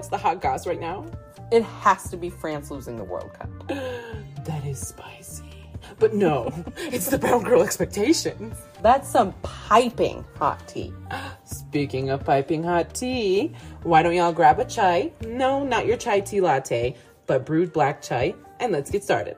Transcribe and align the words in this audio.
what's 0.00 0.08
the 0.08 0.16
hot 0.16 0.40
goss 0.40 0.66
right 0.66 0.80
now? 0.80 1.04
It 1.52 1.62
has 1.62 2.08
to 2.08 2.16
be 2.16 2.30
France 2.30 2.70
losing 2.70 2.96
the 2.96 3.04
World 3.04 3.34
Cup. 3.34 3.50
That 4.46 4.64
is 4.64 4.78
spicy. 4.78 5.68
But 5.98 6.14
no, 6.14 6.50
it's 6.78 7.10
the 7.10 7.18
brown 7.18 7.42
girl 7.44 7.62
expectations. 7.62 8.56
That's 8.80 9.06
some 9.06 9.34
piping 9.42 10.24
hot 10.36 10.66
tea. 10.66 10.94
Speaking 11.44 12.08
of 12.08 12.24
piping 12.24 12.62
hot 12.62 12.94
tea, 12.94 13.52
why 13.82 14.02
don't 14.02 14.14
y'all 14.14 14.32
grab 14.32 14.58
a 14.58 14.64
chai? 14.64 15.12
No, 15.26 15.62
not 15.62 15.84
your 15.84 15.98
chai 15.98 16.20
tea 16.20 16.40
latte, 16.40 16.96
but 17.26 17.44
brewed 17.44 17.74
black 17.74 18.00
chai, 18.00 18.34
and 18.58 18.72
let's 18.72 18.90
get 18.90 19.04
started. 19.04 19.36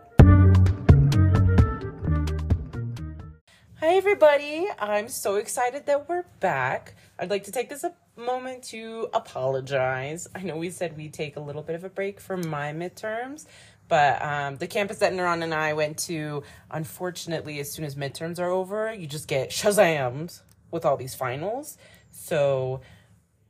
Hi, 3.84 3.96
everybody. 3.96 4.68
I'm 4.78 5.08
so 5.08 5.34
excited 5.34 5.86
that 5.86 6.08
we're 6.08 6.22
back. 6.38 6.94
I'd 7.18 7.30
like 7.30 7.42
to 7.44 7.50
take 7.50 7.68
this 7.68 7.82
a 7.82 7.92
moment 8.16 8.62
to 8.68 9.08
apologize. 9.12 10.29
I 10.36 10.43
know 10.44 10.57
we 10.57 10.70
said 10.70 10.96
we'd 10.96 11.12
take 11.12 11.34
a 11.34 11.40
little 11.40 11.62
bit 11.62 11.74
of 11.74 11.82
a 11.82 11.88
break 11.88 12.21
from 12.21 12.48
my 12.48 12.72
midterms, 12.72 13.44
but 13.88 14.22
um, 14.22 14.54
the 14.54 14.68
campus 14.68 14.98
that 14.98 15.12
Naran 15.12 15.43
and 15.43 15.52
I 15.52 15.72
went 15.72 15.98
to, 16.07 16.44
unfortunately, 16.71 17.58
as 17.58 17.72
soon 17.72 17.84
as 17.84 17.96
midterms 17.96 18.38
are 18.38 18.50
over, 18.50 18.94
you 18.94 19.08
just 19.08 19.26
get 19.26 19.50
shazammed 19.50 20.40
with 20.71 20.85
all 20.85 20.96
these 20.96 21.16
finals. 21.16 21.76
So 22.08 22.82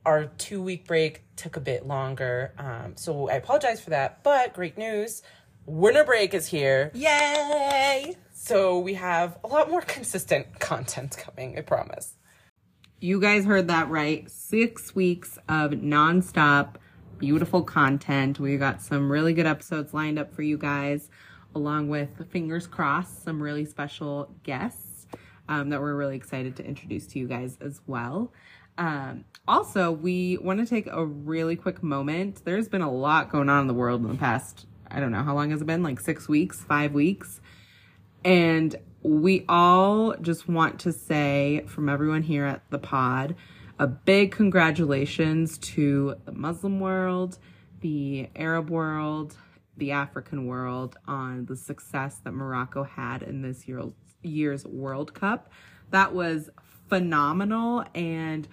our 0.03 0.25
two 0.25 0.63
week 0.63 0.87
break 0.87 1.21
took 1.35 1.57
a 1.57 1.61
bit 1.61 1.85
longer. 1.85 2.55
Um, 2.57 2.93
so 2.95 3.29
I 3.29 3.35
apologize 3.35 3.81
for 3.81 3.91
that. 3.91 4.23
But 4.23 4.55
great 4.55 4.79
news 4.79 5.21
winter 5.67 6.03
break 6.03 6.33
is 6.33 6.47
here. 6.47 6.89
Yay! 6.95 8.15
So 8.45 8.77
we 8.77 8.95
have 8.95 9.37
a 9.45 9.47
lot 9.47 9.71
more 9.71 9.79
consistent 9.87 10.59
content 10.59 11.15
coming, 11.17 11.57
I 11.57 11.61
promise. 11.61 12.17
You 12.99 13.21
guys 13.21 13.45
heard 13.45 13.69
that 13.69 13.89
right. 13.89 14.29
Six 14.29 14.93
weeks 14.93 15.37
of 15.47 15.71
nonstop 15.71 16.75
beautiful 17.19 17.63
content. 17.63 18.41
We 18.41 18.57
got 18.57 18.81
some 18.81 19.09
really 19.09 19.33
good 19.33 19.45
episodes 19.45 19.93
lined 19.93 20.19
up 20.19 20.35
for 20.35 20.41
you 20.41 20.57
guys, 20.57 21.09
along 21.55 21.87
with 21.87 22.29
fingers 22.31 22.67
crossed, 22.67 23.23
some 23.23 23.41
really 23.41 23.63
special 23.63 24.35
guests 24.43 25.07
um, 25.47 25.69
that 25.69 25.79
we're 25.79 25.95
really 25.95 26.17
excited 26.17 26.57
to 26.57 26.65
introduce 26.65 27.07
to 27.07 27.19
you 27.19 27.29
guys 27.29 27.57
as 27.61 27.79
well. 27.87 28.33
Um, 28.77 29.23
also, 29.47 29.89
we 29.89 30.37
want 30.39 30.59
to 30.59 30.65
take 30.65 30.87
a 30.87 31.05
really 31.05 31.55
quick 31.55 31.81
moment. 31.81 32.41
There's 32.43 32.67
been 32.67 32.81
a 32.81 32.91
lot 32.91 33.31
going 33.31 33.47
on 33.47 33.61
in 33.61 33.67
the 33.67 33.73
world 33.73 34.01
in 34.01 34.09
the 34.09 34.17
past, 34.17 34.65
I 34.91 34.99
don't 34.99 35.13
know, 35.13 35.23
how 35.23 35.33
long 35.33 35.51
has 35.51 35.61
it 35.61 35.65
been? 35.65 35.81
Like 35.81 36.01
six 36.01 36.27
weeks, 36.27 36.61
five 36.61 36.91
weeks. 36.91 37.39
And 38.25 38.75
we 39.01 39.45
all 39.49 40.15
just 40.21 40.47
want 40.47 40.79
to 40.81 40.93
say 40.93 41.63
from 41.67 41.89
everyone 41.89 42.21
here 42.21 42.45
at 42.45 42.61
the 42.69 42.79
pod 42.79 43.35
a 43.79 43.87
big 43.87 44.31
congratulations 44.31 45.57
to 45.57 46.15
the 46.25 46.31
Muslim 46.31 46.79
world, 46.79 47.39
the 47.81 48.29
Arab 48.35 48.69
world, 48.69 49.35
the 49.77 49.91
African 49.91 50.45
world 50.45 50.95
on 51.07 51.45
the 51.45 51.55
success 51.55 52.21
that 52.23 52.31
Morocco 52.31 52.83
had 52.83 53.23
in 53.23 53.41
this 53.41 53.67
year, 53.67 53.83
year's 54.21 54.65
World 54.65 55.13
Cup. 55.13 55.51
That 55.89 56.13
was 56.13 56.49
phenomenal. 56.87 57.83
And 57.95 58.47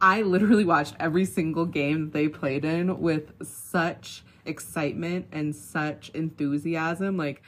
I 0.00 0.22
literally 0.22 0.64
watched 0.64 0.96
every 0.98 1.24
single 1.24 1.66
game 1.66 2.10
they 2.10 2.28
played 2.28 2.64
in 2.64 3.00
with 3.00 3.32
such 3.46 4.24
excitement 4.44 5.28
and 5.32 5.54
such 5.54 6.10
enthusiasm. 6.10 7.16
Like, 7.16 7.42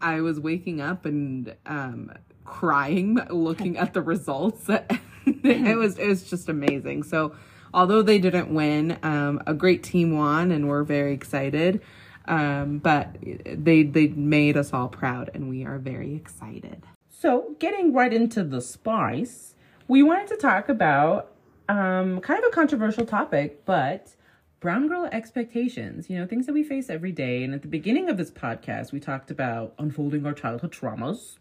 I 0.00 0.20
was 0.20 0.40
waking 0.40 0.80
up 0.80 1.04
and 1.04 1.54
um, 1.66 2.12
crying 2.44 3.18
looking 3.30 3.78
at 3.78 3.94
the 3.94 4.02
results. 4.02 4.68
it 5.26 5.76
was 5.76 5.98
it 5.98 6.08
was 6.08 6.28
just 6.28 6.48
amazing. 6.48 7.02
So 7.04 7.34
although 7.72 8.02
they 8.02 8.18
didn't 8.18 8.52
win, 8.52 8.98
um, 9.02 9.42
a 9.46 9.54
great 9.54 9.82
team 9.82 10.16
won, 10.16 10.50
and 10.52 10.68
we're 10.68 10.84
very 10.84 11.12
excited. 11.12 11.80
Um, 12.26 12.78
but 12.78 13.16
they 13.44 13.82
they 13.82 14.08
made 14.08 14.56
us 14.56 14.72
all 14.72 14.88
proud, 14.88 15.30
and 15.34 15.48
we 15.48 15.64
are 15.64 15.78
very 15.78 16.14
excited. 16.14 16.84
So 17.08 17.54
getting 17.58 17.92
right 17.92 18.12
into 18.12 18.44
the 18.44 18.60
spice, 18.60 19.54
we 19.88 20.02
wanted 20.02 20.28
to 20.28 20.36
talk 20.36 20.68
about 20.68 21.32
um, 21.68 22.20
kind 22.20 22.38
of 22.42 22.46
a 22.46 22.50
controversial 22.50 23.04
topic, 23.04 23.64
but 23.64 24.14
brown 24.60 24.88
girl 24.88 25.08
expectations, 25.10 26.10
you 26.10 26.18
know, 26.18 26.26
things 26.26 26.46
that 26.46 26.52
we 26.52 26.62
face 26.62 26.90
every 26.90 27.12
day. 27.12 27.42
And 27.42 27.54
at 27.54 27.62
the 27.62 27.68
beginning 27.68 28.10
of 28.10 28.18
this 28.18 28.30
podcast, 28.30 28.92
we 28.92 29.00
talked 29.00 29.30
about 29.30 29.74
unfolding 29.78 30.26
our 30.26 30.34
childhood 30.34 30.70
traumas. 30.70 31.38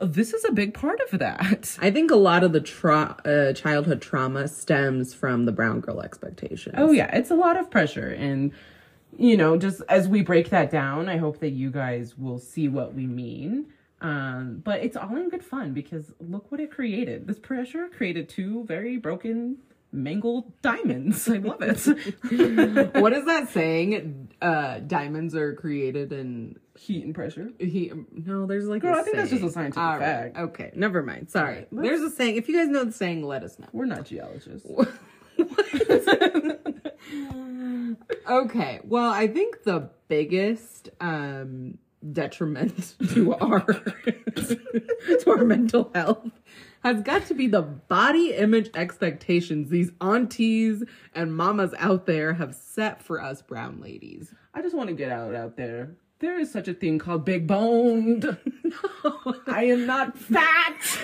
This 0.00 0.34
is 0.34 0.44
a 0.44 0.52
big 0.52 0.74
part 0.74 1.00
of 1.10 1.18
that. 1.18 1.78
I 1.82 1.90
think 1.90 2.10
a 2.10 2.16
lot 2.16 2.44
of 2.44 2.52
the 2.52 2.60
tra- 2.60 3.16
uh, 3.24 3.54
childhood 3.54 4.02
trauma 4.02 4.46
stems 4.48 5.14
from 5.14 5.46
the 5.46 5.52
brown 5.52 5.80
girl 5.80 6.02
expectations. 6.02 6.74
Oh, 6.78 6.92
yeah, 6.92 7.14
it's 7.16 7.30
a 7.30 7.34
lot 7.34 7.58
of 7.58 7.70
pressure. 7.70 8.10
And, 8.10 8.52
you 9.16 9.36
know, 9.36 9.56
just 9.56 9.80
as 9.88 10.06
we 10.06 10.20
break 10.20 10.50
that 10.50 10.70
down, 10.70 11.08
I 11.08 11.16
hope 11.16 11.40
that 11.40 11.50
you 11.50 11.70
guys 11.70 12.18
will 12.18 12.38
see 12.38 12.68
what 12.68 12.94
we 12.94 13.06
mean. 13.06 13.72
Um, 14.00 14.60
but 14.62 14.80
it's 14.80 14.96
all 14.96 15.16
in 15.16 15.28
good 15.28 15.44
fun 15.44 15.72
because 15.72 16.12
look 16.20 16.52
what 16.52 16.60
it 16.60 16.70
created. 16.70 17.26
This 17.26 17.38
pressure 17.38 17.88
created 17.88 18.28
two 18.28 18.62
very 18.64 18.96
broken 18.96 19.56
mangled 19.92 20.60
diamonds. 20.62 21.28
I 21.28 21.38
love 21.38 21.62
it. 21.62 22.94
what 22.94 23.12
is 23.12 23.24
that 23.26 23.48
saying? 23.50 24.28
Uh, 24.40 24.78
diamonds 24.80 25.34
are 25.34 25.54
created 25.54 26.12
in 26.12 26.58
heat 26.76 27.04
and 27.04 27.14
pressure. 27.14 27.50
Heat. 27.58 27.92
No, 28.12 28.46
there's 28.46 28.66
like. 28.66 28.82
Girl, 28.82 28.94
I 28.94 29.02
think 29.02 29.16
that's 29.16 29.30
just 29.30 29.44
a 29.44 29.50
scientific 29.50 29.82
All 29.82 29.98
fact. 29.98 30.36
Right. 30.36 30.42
Okay, 30.44 30.70
never 30.74 31.02
mind. 31.02 31.30
Sorry. 31.30 31.66
Right, 31.70 31.82
there's 31.82 32.02
a 32.02 32.10
saying. 32.10 32.36
If 32.36 32.48
you 32.48 32.56
guys 32.56 32.68
know 32.68 32.84
the 32.84 32.92
saying, 32.92 33.22
let 33.22 33.42
us 33.42 33.58
know. 33.58 33.68
We're 33.72 33.86
not 33.86 34.04
geologists. 34.04 34.68
okay. 38.28 38.80
Well, 38.84 39.10
I 39.10 39.28
think 39.28 39.64
the 39.64 39.90
biggest 40.08 40.90
um 41.00 41.78
detriment 42.12 42.94
to 43.12 43.34
our 43.34 43.64
to 43.64 45.24
our 45.26 45.44
mental 45.44 45.90
health 45.94 46.30
has 46.84 47.02
got 47.02 47.26
to 47.26 47.34
be 47.34 47.46
the 47.46 47.62
body 47.62 48.32
image 48.34 48.70
expectations 48.74 49.70
these 49.70 49.90
aunties 50.00 50.82
and 51.14 51.36
mamas 51.36 51.74
out 51.78 52.06
there 52.06 52.34
have 52.34 52.54
set 52.54 53.02
for 53.02 53.22
us 53.22 53.42
brown 53.42 53.80
ladies. 53.80 54.32
I 54.54 54.62
just 54.62 54.76
want 54.76 54.88
to 54.88 54.94
get 54.94 55.10
out 55.10 55.34
out 55.34 55.56
there. 55.56 55.96
There 56.20 56.38
is 56.38 56.50
such 56.50 56.66
a 56.68 56.74
thing 56.74 56.98
called 56.98 57.24
big 57.24 57.46
boned. 57.46 58.24
no, 58.64 59.34
I 59.46 59.64
am 59.64 59.86
not 59.86 60.18
fat. 60.18 60.98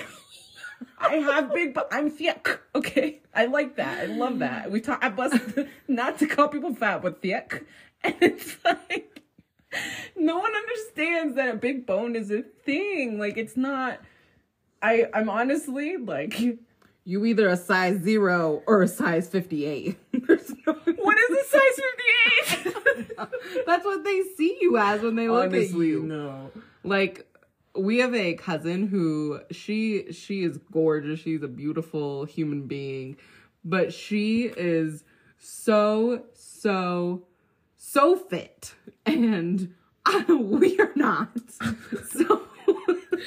I 0.97 1.15
have 1.15 1.53
big, 1.53 1.73
but 1.73 1.87
I'm 1.91 2.09
thick. 2.09 2.59
Okay, 2.73 3.21
I 3.33 3.45
like 3.45 3.77
that. 3.77 3.99
I 3.99 4.05
love 4.05 4.39
that. 4.39 4.71
We 4.71 4.81
talk. 4.81 5.03
I 5.03 5.09
bust 5.09 5.37
not 5.87 6.19
to 6.19 6.27
call 6.27 6.49
people 6.49 6.75
fat, 6.75 7.01
but 7.01 7.21
thick, 7.21 7.65
and 8.03 8.15
it's 8.19 8.57
like 8.65 9.21
no 10.15 10.37
one 10.37 10.51
understands 10.53 11.35
that 11.35 11.49
a 11.49 11.57
big 11.57 11.85
bone 11.85 12.15
is 12.15 12.31
a 12.31 12.41
thing. 12.41 13.17
Like 13.19 13.37
it's 13.37 13.57
not 13.57 13.99
I 14.85 15.07
I'm 15.13 15.29
honestly 15.29 15.97
like 15.97 16.39
you 16.39 17.25
either 17.25 17.49
a 17.49 17.57
size 17.57 18.01
zero 18.01 18.61
or 18.67 18.83
a 18.83 18.87
size 18.87 19.27
fifty 19.27 19.65
eight. 19.65 19.97
no 20.13 20.27
what 20.27 21.17
is 21.17 21.37
a 21.37 21.45
size 21.45 21.81
fifty 21.85 22.69
eight? 22.69 23.17
That's 23.65 23.83
what 23.83 24.03
they 24.03 24.21
see 24.37 24.57
you 24.61 24.77
as 24.77 25.01
when 25.01 25.15
they 25.15 25.27
look 25.27 25.45
honestly, 25.45 25.87
at 25.87 25.91
you. 25.91 26.03
No, 26.03 26.51
like 26.83 27.27
we 27.75 27.97
have 27.97 28.13
a 28.13 28.35
cousin 28.35 28.85
who 28.87 29.39
she 29.49 30.11
she 30.11 30.43
is 30.43 30.59
gorgeous. 30.71 31.19
She's 31.19 31.41
a 31.41 31.47
beautiful 31.47 32.25
human 32.25 32.67
being, 32.67 33.17
but 33.63 33.91
she 33.91 34.43
is 34.55 35.03
so 35.39 36.25
so 36.35 37.23
so 37.75 38.15
fit, 38.15 38.75
and 39.05 39.73
I, 40.05 40.23
we 40.31 40.79
are 40.79 40.91
not. 40.95 41.29
So 42.11 42.44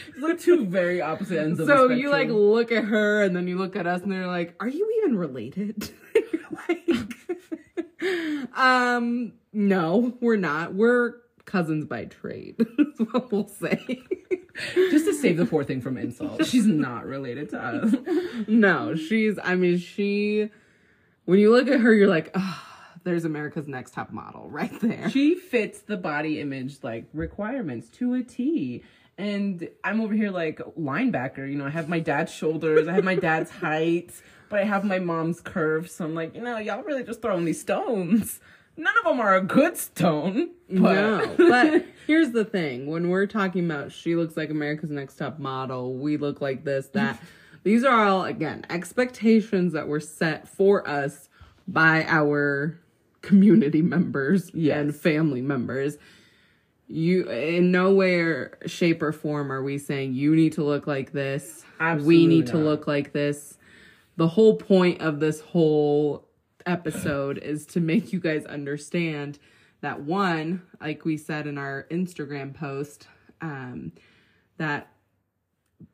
like 0.18 0.40
two 0.40 0.66
very 0.66 1.00
opposite 1.00 1.38
ends 1.38 1.60
of 1.60 1.66
so 1.66 1.88
you 1.90 2.10
like 2.10 2.28
look 2.28 2.72
at 2.72 2.84
her 2.84 3.22
and 3.22 3.34
then 3.34 3.46
you 3.48 3.56
look 3.56 3.76
at 3.76 3.86
us 3.86 4.02
and 4.02 4.12
they're 4.12 4.26
like 4.26 4.54
are 4.60 4.68
you 4.68 5.02
even 5.02 5.16
related? 5.16 5.90
Like 6.68 6.88
um 8.56 9.32
no 9.52 10.16
we're 10.20 10.36
not. 10.36 10.74
We're 10.74 11.14
cousins 11.44 11.84
by 11.84 12.04
trade 12.04 12.56
that's 12.78 13.12
what 13.12 13.32
we'll 13.32 13.48
say. 13.48 14.02
Just 14.74 15.06
to 15.06 15.14
save 15.14 15.36
the 15.36 15.46
poor 15.46 15.64
thing 15.64 15.80
from 15.80 15.96
insult. 15.96 16.44
She's 16.46 16.66
not 16.66 17.06
related 17.06 17.50
to 17.50 17.58
us. 17.58 17.94
No 18.46 18.96
she's 18.96 19.38
i 19.42 19.54
mean 19.54 19.78
she 19.78 20.50
when 21.24 21.38
you 21.38 21.52
look 21.52 21.68
at 21.68 21.80
her 21.80 21.92
you're 21.94 22.08
like 22.08 22.30
oh 22.34 22.67
there's 23.08 23.24
America's 23.24 23.66
Next 23.66 23.94
Top 23.94 24.12
Model 24.12 24.48
right 24.50 24.80
there. 24.80 25.10
She 25.10 25.34
fits 25.34 25.80
the 25.80 25.96
body 25.96 26.40
image 26.40 26.78
like 26.82 27.06
requirements 27.12 27.88
to 27.98 28.14
a 28.14 28.22
T. 28.22 28.84
And 29.16 29.68
I'm 29.82 30.00
over 30.00 30.14
here 30.14 30.30
like 30.30 30.58
linebacker, 30.78 31.50
you 31.50 31.56
know, 31.56 31.66
I 31.66 31.70
have 31.70 31.88
my 31.88 31.98
dad's 31.98 32.32
shoulders, 32.32 32.86
I 32.86 32.92
have 32.92 33.02
my 33.02 33.16
dad's 33.16 33.50
height, 33.64 34.12
but 34.48 34.60
I 34.60 34.64
have 34.64 34.84
my 34.84 35.00
mom's 35.00 35.40
curves. 35.40 35.92
So 35.92 36.04
I'm 36.04 36.14
like, 36.14 36.36
you 36.36 36.42
know, 36.42 36.58
y'all 36.58 36.84
really 36.84 37.02
just 37.02 37.20
throwing 37.20 37.44
these 37.44 37.60
stones. 37.60 38.38
None 38.76 38.96
of 38.98 39.04
them 39.04 39.18
are 39.18 39.34
a 39.34 39.40
good 39.40 39.76
stone. 39.76 40.50
But... 40.68 40.78
No, 40.78 41.34
but 41.36 41.84
here's 42.06 42.30
the 42.30 42.44
thing: 42.44 42.86
when 42.86 43.08
we're 43.08 43.26
talking 43.26 43.64
about 43.64 43.90
she 43.90 44.14
looks 44.14 44.36
like 44.36 44.50
America's 44.50 44.92
Next 44.92 45.16
Top 45.16 45.40
Model, 45.40 45.94
we 45.94 46.16
look 46.16 46.40
like 46.40 46.64
this, 46.64 46.86
that. 46.90 47.20
These 47.64 47.82
are 47.82 48.04
all 48.04 48.24
again 48.24 48.64
expectations 48.70 49.72
that 49.72 49.88
were 49.88 49.98
set 49.98 50.46
for 50.46 50.88
us 50.88 51.28
by 51.66 52.04
our 52.06 52.78
community 53.22 53.82
members 53.82 54.50
Yes. 54.54 54.76
and 54.78 54.94
family 54.96 55.42
members. 55.42 55.98
You 56.86 57.28
in 57.28 57.70
no 57.70 57.92
way, 57.92 58.46
shape, 58.66 59.02
or 59.02 59.12
form 59.12 59.52
are 59.52 59.62
we 59.62 59.76
saying 59.78 60.14
you 60.14 60.34
need 60.34 60.52
to 60.54 60.64
look 60.64 60.86
like 60.86 61.12
this. 61.12 61.64
we 61.78 61.84
Absolutely 61.86 62.26
need 62.26 62.46
to 62.48 62.58
look 62.58 62.86
like 62.86 63.12
this. 63.12 63.58
The 64.16 64.28
whole 64.28 64.56
point 64.56 65.00
of 65.02 65.20
this 65.20 65.40
whole 65.40 66.26
episode 66.66 67.38
is 67.38 67.66
to 67.66 67.80
make 67.80 68.12
you 68.12 68.20
guys 68.20 68.44
understand 68.46 69.38
that 69.80 70.00
one, 70.00 70.62
like 70.80 71.04
we 71.04 71.16
said 71.16 71.46
in 71.46 71.56
our 71.58 71.86
Instagram 71.90 72.52
post, 72.54 73.06
um, 73.40 73.92
that 74.56 74.88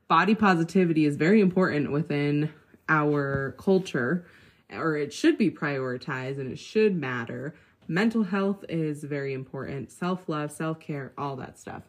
body 0.09 0.35
positivity 0.35 1.05
is 1.05 1.17
very 1.17 1.41
important 1.41 1.91
within 1.93 2.51
our 2.89 3.55
culture, 3.59 4.27
or 4.77 4.97
it 4.97 5.13
should 5.13 5.39
be 5.39 5.51
prioritized 5.51 6.39
and 6.39 6.51
it 6.51 6.59
should 6.59 6.95
matter. 6.95 7.55
Mental 7.87 8.23
health 8.23 8.65
is 8.69 9.05
very 9.05 9.35
important, 9.35 9.93
self 9.93 10.29
love, 10.29 10.51
self 10.51 10.81
care, 10.81 11.13
all 11.19 11.37
that 11.37 11.59
stuff. 11.59 11.83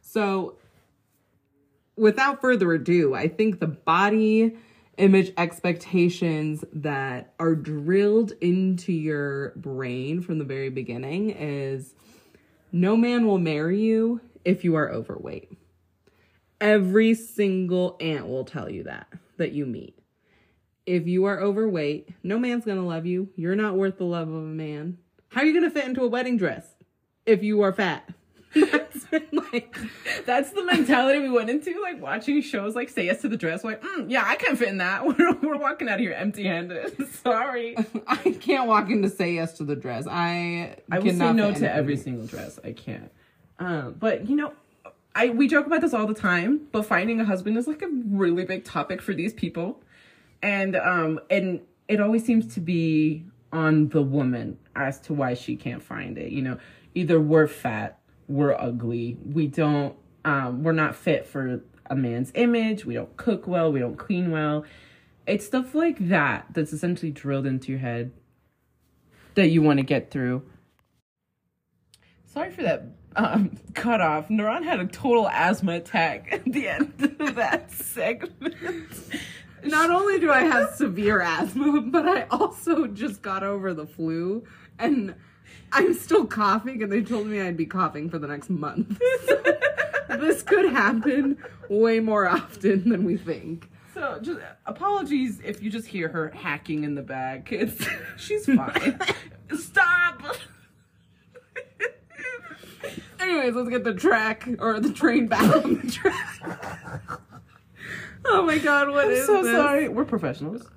So, 0.00 0.56
without 1.96 2.40
further 2.40 2.72
ado, 2.72 3.14
I 3.14 3.28
think 3.28 3.60
the 3.60 3.66
body 3.66 4.56
image 4.98 5.32
expectations 5.36 6.64
that 6.72 7.34
are 7.38 7.54
drilled 7.54 8.32
into 8.40 8.92
your 8.92 9.50
brain 9.56 10.20
from 10.20 10.38
the 10.38 10.44
very 10.44 10.68
beginning 10.68 11.30
is 11.30 11.94
no 12.72 12.96
man 12.96 13.26
will 13.26 13.38
marry 13.38 13.80
you 13.80 14.20
if 14.44 14.64
you 14.64 14.74
are 14.74 14.90
overweight. 14.90 15.50
Every 16.60 17.14
single 17.14 17.96
aunt 18.00 18.28
will 18.28 18.44
tell 18.44 18.70
you 18.70 18.84
that 18.84 19.08
that 19.38 19.52
you 19.52 19.66
meet. 19.66 19.98
If 20.84 21.06
you 21.06 21.24
are 21.26 21.40
overweight, 21.40 22.08
no 22.22 22.38
man's 22.38 22.64
going 22.64 22.78
to 22.78 22.84
love 22.84 23.06
you. 23.06 23.28
You're 23.36 23.56
not 23.56 23.76
worth 23.76 23.98
the 23.98 24.04
love 24.04 24.28
of 24.28 24.34
a 24.34 24.46
man. 24.46 24.98
How 25.28 25.42
are 25.42 25.44
you 25.44 25.52
going 25.52 25.64
to 25.64 25.70
fit 25.70 25.86
into 25.86 26.02
a 26.02 26.08
wedding 26.08 26.36
dress 26.36 26.66
if 27.24 27.42
you 27.42 27.62
are 27.62 27.72
fat? 27.72 28.08
That's 28.54 29.06
been 29.06 29.28
like 29.52 29.74
That's 30.26 30.50
the 30.50 30.64
mentality 30.64 31.20
we 31.20 31.30
went 31.30 31.48
into, 31.48 31.80
like 31.80 32.02
watching 32.02 32.42
shows 32.42 32.74
like 32.74 32.90
Say 32.90 33.06
Yes 33.06 33.22
to 33.22 33.28
the 33.28 33.36
Dress. 33.36 33.64
Like, 33.64 33.80
mm, 33.82 34.10
yeah, 34.10 34.24
I 34.26 34.36
can't 34.36 34.58
fit 34.58 34.68
in 34.68 34.78
that. 34.78 35.06
We're, 35.18 35.32
we're 35.40 35.56
walking 35.56 35.88
out 35.88 35.94
of 35.94 36.00
here 36.00 36.12
empty 36.12 36.44
handed. 36.44 36.94
Sorry. 37.22 37.76
I 38.06 38.16
can't 38.40 38.68
walk 38.68 38.90
in 38.90 39.02
to 39.02 39.08
say 39.08 39.34
yes 39.34 39.54
to 39.54 39.64
the 39.64 39.76
dress. 39.76 40.06
I 40.08 40.76
I 40.90 40.98
will 40.98 41.10
say 41.10 41.32
no 41.32 41.52
to 41.54 41.72
every 41.72 41.96
single 41.96 42.26
dress. 42.26 42.58
I 42.62 42.72
can't. 42.72 43.10
Um, 43.58 43.96
but 43.98 44.28
you 44.28 44.36
know, 44.36 44.52
I 45.14 45.30
we 45.30 45.48
joke 45.48 45.66
about 45.66 45.80
this 45.80 45.94
all 45.94 46.06
the 46.06 46.14
time. 46.14 46.68
But 46.72 46.84
finding 46.84 47.20
a 47.20 47.24
husband 47.24 47.56
is 47.56 47.66
like 47.66 47.82
a 47.82 47.88
really 47.88 48.44
big 48.44 48.64
topic 48.64 49.00
for 49.00 49.14
these 49.14 49.32
people, 49.32 49.80
and 50.42 50.76
um, 50.76 51.20
and 51.30 51.60
it 51.88 52.00
always 52.00 52.24
seems 52.24 52.54
to 52.54 52.60
be 52.60 53.24
on 53.52 53.88
the 53.88 54.02
woman 54.02 54.58
as 54.74 54.98
to 55.00 55.14
why 55.14 55.34
she 55.34 55.56
can't 55.56 55.82
find 55.82 56.18
it. 56.18 56.32
You 56.32 56.42
know, 56.42 56.58
either 56.94 57.20
we're 57.20 57.46
fat, 57.46 57.98
we're 58.28 58.54
ugly, 58.54 59.18
we 59.24 59.46
don't, 59.46 59.94
um, 60.24 60.62
we're 60.62 60.72
not 60.72 60.96
fit 60.96 61.26
for 61.26 61.60
a 61.86 61.96
man's 61.96 62.32
image, 62.34 62.84
we 62.84 62.94
don't 62.94 63.14
cook 63.16 63.46
well, 63.46 63.70
we 63.70 63.80
don't 63.80 63.96
clean 63.96 64.30
well. 64.30 64.64
It's 65.26 65.46
stuff 65.46 65.74
like 65.74 66.08
that 66.08 66.46
that's 66.52 66.72
essentially 66.72 67.12
drilled 67.12 67.46
into 67.46 67.70
your 67.70 67.80
head 67.80 68.12
that 69.34 69.48
you 69.48 69.62
want 69.62 69.78
to 69.78 69.84
get 69.84 70.10
through. 70.10 70.42
Sorry 72.24 72.50
for 72.50 72.62
that 72.62 72.86
um, 73.16 73.58
cut 73.74 74.00
off. 74.00 74.28
Naran 74.28 74.64
had 74.64 74.80
a 74.80 74.86
total 74.86 75.28
asthma 75.28 75.74
attack 75.74 76.28
at 76.32 76.44
the 76.44 76.68
end 76.68 77.16
of 77.20 77.34
that 77.34 77.70
segment. 77.70 78.90
Not 79.64 79.90
only 79.90 80.18
do 80.18 80.30
I 80.30 80.40
have 80.40 80.74
severe 80.74 81.20
asthma, 81.20 81.80
but 81.86 82.06
I 82.06 82.26
also 82.30 82.86
just 82.86 83.22
got 83.22 83.42
over 83.42 83.74
the 83.74 83.86
flu 83.86 84.44
and 84.78 85.14
I'm 85.72 85.94
still 85.94 86.26
coughing 86.26 86.82
and 86.82 86.92
they 86.92 87.02
told 87.02 87.26
me 87.26 87.40
I'd 87.40 87.56
be 87.56 87.66
coughing 87.66 88.10
for 88.10 88.18
the 88.18 88.26
next 88.26 88.50
month. 88.50 89.00
this 90.08 90.42
could 90.42 90.70
happen 90.70 91.38
way 91.68 92.00
more 92.00 92.28
often 92.28 92.88
than 92.88 93.04
we 93.04 93.16
think. 93.16 93.68
So, 93.94 94.18
just 94.22 94.40
apologies 94.66 95.40
if 95.44 95.62
you 95.62 95.70
just 95.70 95.86
hear 95.86 96.08
her 96.08 96.30
hacking 96.30 96.84
in 96.84 96.94
the 96.94 97.02
back. 97.02 97.52
It's 97.52 97.86
she's 98.16 98.46
fine. 98.46 98.98
Stop. 99.56 100.22
Anyways, 103.20 103.54
let's 103.54 103.68
get 103.68 103.84
the 103.84 103.94
track 103.94 104.48
or 104.58 104.80
the 104.80 104.92
train 104.92 105.26
back 105.28 105.64
on 105.64 105.80
the 105.80 105.90
track. 105.90 107.20
Oh 108.26 108.42
my 108.42 108.58
god, 108.58 108.90
what 108.90 109.10
is 109.10 109.20
I'm 109.20 109.26
so 109.26 109.42
this? 109.42 109.56
sorry. 109.56 109.88
We're 109.88 110.04
professionals. 110.04 110.68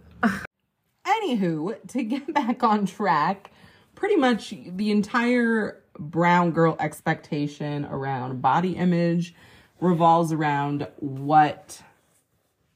Anywho, 1.05 1.75
to 1.89 2.03
get 2.03 2.33
back 2.33 2.63
on 2.63 2.85
track, 2.85 3.51
pretty 3.93 4.15
much 4.15 4.53
the 4.67 4.91
entire 4.91 5.81
brown 5.97 6.51
girl 6.51 6.75
expectation 6.79 7.85
around 7.85 8.41
body 8.41 8.75
image 8.75 9.33
revolves 9.79 10.31
around 10.31 10.87
what 10.97 11.81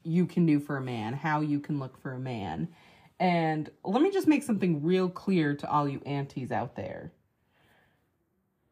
you 0.02 0.26
can 0.26 0.46
do 0.46 0.58
for 0.58 0.76
a 0.76 0.80
man, 0.80 1.12
how 1.12 1.40
you 1.40 1.60
can 1.60 1.78
look 1.78 2.00
for 2.00 2.12
a 2.12 2.18
man. 2.18 2.68
And 3.18 3.70
let 3.84 4.00
me 4.00 4.10
just 4.10 4.26
make 4.26 4.42
something 4.42 4.82
real 4.82 5.08
clear 5.08 5.54
to 5.54 5.70
all 5.70 5.88
you 5.88 6.00
aunties 6.06 6.50
out 6.50 6.76
there. 6.76 7.12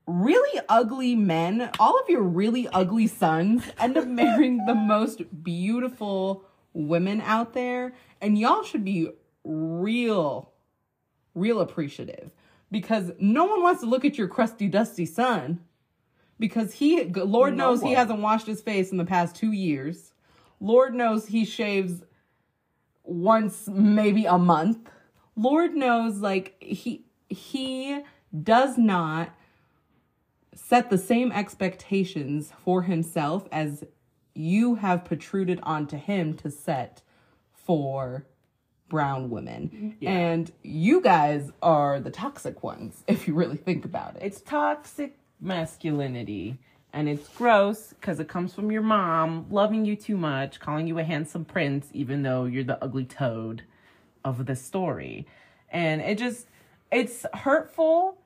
Really 0.08 0.60
ugly 0.70 1.14
men, 1.14 1.70
all 1.78 2.00
of 2.00 2.08
your 2.08 2.22
really 2.22 2.66
ugly 2.68 3.06
sons 3.06 3.62
end 3.78 3.98
up 3.98 4.06
marrying 4.06 4.64
the 4.64 4.74
most 4.74 5.44
beautiful 5.44 6.44
women 6.72 7.20
out 7.20 7.52
there. 7.52 7.92
And 8.22 8.38
y'all 8.38 8.62
should 8.62 8.86
be 8.86 9.10
real, 9.44 10.50
real 11.34 11.60
appreciative 11.60 12.30
because 12.70 13.12
no 13.20 13.44
one 13.44 13.62
wants 13.62 13.82
to 13.82 13.86
look 13.86 14.06
at 14.06 14.16
your 14.16 14.28
crusty, 14.28 14.66
dusty 14.66 15.04
son 15.04 15.60
because 16.38 16.72
he, 16.72 17.04
Lord 17.04 17.54
No 17.54 17.70
knows 17.70 17.82
he 17.82 17.92
hasn't 17.92 18.20
washed 18.20 18.46
his 18.46 18.62
face 18.62 18.90
in 18.90 18.96
the 18.96 19.04
past 19.04 19.36
two 19.36 19.52
years. 19.52 20.12
Lord 20.58 20.94
knows 20.94 21.26
he 21.26 21.44
shaves 21.44 22.02
once, 23.04 23.68
maybe 23.68 24.24
a 24.24 24.38
month. 24.38 24.88
Lord 25.36 25.74
knows, 25.74 26.16
like, 26.16 26.56
he, 26.62 27.04
he 27.28 28.00
does 28.42 28.78
not 28.78 29.30
set 30.58 30.90
the 30.90 30.98
same 30.98 31.30
expectations 31.32 32.52
for 32.64 32.82
himself 32.82 33.46
as 33.52 33.84
you 34.34 34.76
have 34.76 35.04
protruded 35.04 35.60
onto 35.62 35.96
him 35.96 36.34
to 36.34 36.50
set 36.50 37.02
for 37.52 38.26
brown 38.88 39.30
women. 39.30 39.96
And 40.10 40.50
you 40.62 41.00
guys 41.00 41.50
are 41.62 42.00
the 42.00 42.10
toxic 42.10 42.62
ones, 42.62 43.04
if 43.06 43.28
you 43.28 43.34
really 43.34 43.56
think 43.56 43.84
about 43.84 44.16
it. 44.16 44.22
It's 44.22 44.40
toxic 44.40 45.16
masculinity. 45.40 46.58
And 46.92 47.08
it's 47.08 47.28
gross 47.28 47.88
because 47.88 48.18
it 48.18 48.28
comes 48.28 48.54
from 48.54 48.72
your 48.72 48.82
mom 48.82 49.46
loving 49.50 49.84
you 49.84 49.94
too 49.94 50.16
much, 50.16 50.58
calling 50.58 50.86
you 50.86 50.98
a 50.98 51.04
handsome 51.04 51.44
prince, 51.44 51.88
even 51.92 52.22
though 52.22 52.44
you're 52.44 52.64
the 52.64 52.82
ugly 52.82 53.04
toad 53.04 53.62
of 54.24 54.46
the 54.46 54.56
story. 54.56 55.26
And 55.70 56.00
it 56.00 56.18
just, 56.18 56.48
it's 56.90 57.26
hurtful. 57.34 58.17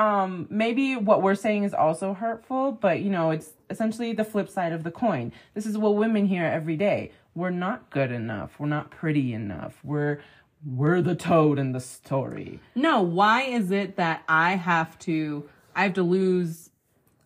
Um, 0.00 0.46
maybe 0.48 0.96
what 0.96 1.20
we're 1.20 1.34
saying 1.34 1.64
is 1.64 1.74
also 1.74 2.14
hurtful, 2.14 2.72
but 2.72 3.00
you 3.00 3.10
know, 3.10 3.32
it's 3.32 3.50
essentially 3.68 4.14
the 4.14 4.24
flip 4.24 4.48
side 4.48 4.72
of 4.72 4.82
the 4.82 4.90
coin. 4.90 5.30
This 5.52 5.66
is 5.66 5.76
what 5.76 5.94
women 5.94 6.24
hear 6.24 6.46
every 6.46 6.78
day. 6.78 7.12
We're 7.34 7.50
not 7.50 7.90
good 7.90 8.10
enough. 8.10 8.58
We're 8.58 8.68
not 8.68 8.90
pretty 8.90 9.34
enough. 9.34 9.78
We're, 9.84 10.20
we're 10.64 11.02
the 11.02 11.14
toad 11.14 11.58
in 11.58 11.72
the 11.72 11.80
story. 11.80 12.60
No, 12.74 13.02
why 13.02 13.42
is 13.42 13.70
it 13.70 13.96
that 13.96 14.22
I 14.26 14.56
have 14.56 14.98
to 15.00 15.46
I 15.76 15.82
have 15.82 15.92
to 15.94 16.02
lose 16.02 16.70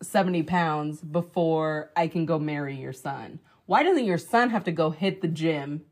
70 0.03 0.43
pounds 0.43 1.01
before 1.01 1.93
I 1.95 2.09
can 2.09 2.27
go 2.27 2.41
marry 2.41 2.75
your 2.75 2.93
son? 2.93 3.39
Why 3.67 3.85
doesn't 3.85 4.05
your 4.05 4.19
son 4.19 4.51
have 4.51 4.65
to 4.65 4.73
go 4.73 4.91
hit 4.91 5.23
the 5.23 5.29
gym, 5.29 5.83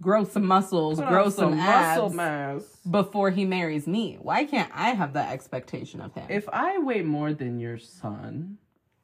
grow 0.00 0.24
some 0.24 0.46
muscles, 0.46 0.98
Put 0.98 1.08
grow 1.08 1.24
on 1.24 1.30
some, 1.30 1.56
muscle 1.56 2.10
mass. 2.10 2.62
before 2.90 3.30
he 3.30 3.44
marries 3.44 3.86
me? 3.86 4.18
Why 4.20 4.44
can't 4.44 4.70
I 4.74 4.90
have 4.90 5.14
that 5.14 5.32
expectation 5.32 6.00
of 6.00 6.12
him? 6.14 6.26
If 6.28 6.48
I 6.52 6.78
weigh 6.78 7.02
more 7.02 7.32
than 7.32 7.58
your 7.58 7.78
son, 7.78 8.58